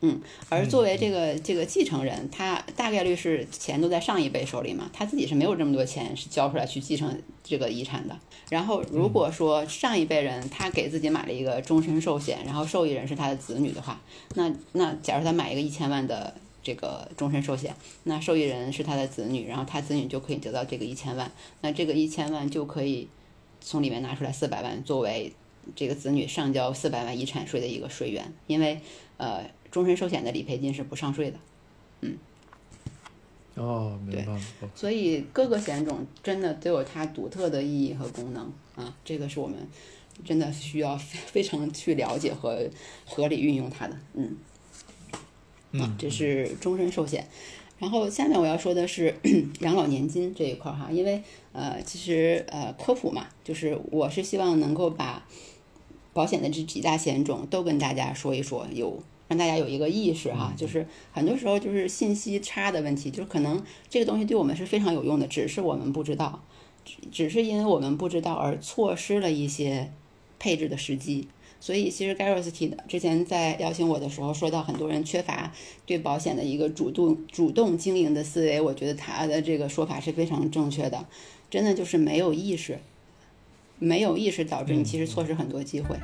[0.00, 8.16] 嗯，而作为这个这个继承人，他大概率是钱都在上一辈手里嘛，他自己是没有这么多钱是交出来去继承这个遗产的。
[8.48, 14.00] 然后如果说上一辈人他给自己买了一个终身寿险，然后受益人是他的子女的话，
[14.36, 16.32] 那那假如他买一个一千万的
[16.62, 17.74] 这个终身寿险，
[18.04, 21.28] 那受益人是他的子女，然后他子女就可以得到这个一千万，
[21.62, 23.08] 那这个一千万就可以
[23.60, 25.32] 从里面拿出来四百万作为
[25.74, 28.80] 这个子女上交四百万遗产税的一个税源，因为
[29.16, 29.42] 呃。
[29.78, 31.38] 终身寿险的理赔金是不上税的，
[32.00, 32.18] 嗯，
[33.54, 34.40] 哦，明白了。
[34.74, 39.56] 所以各个险种真的都有它独特的意义和功能啊，这个是我们
[40.24, 42.68] 真的需要非常去了解和
[43.06, 44.36] 合理运用它的，嗯，
[45.80, 47.24] 啊，这是终身寿险。
[47.78, 49.14] 然后下面我要说的是
[49.62, 51.22] 养老年金这一块哈，因为
[51.52, 55.24] 呃，其实呃科普嘛，就是我是希望能够把
[56.12, 59.00] 保险的这几大险种都跟大家说一说，有。
[59.28, 66.42] 让大家有一个意识哈，就是很多时候就是信息差的问题，就是可能这个东西对我们是非常有用的，只是我们不知道，
[67.12, 69.92] 只是因为我们不知道而错失了一些
[70.38, 71.28] 配置的时机。
[71.60, 75.52] 所以其实 Garros 提的之前在邀请我的时候说到，很多人缺乏
[75.84, 81.04] 对保险的一个主动主动经营的思维，我觉得他的这个说法是非常正确的，
[81.50, 82.78] 真的就是没有意识，
[83.80, 85.96] 没有意识导致你其实错失很多机会。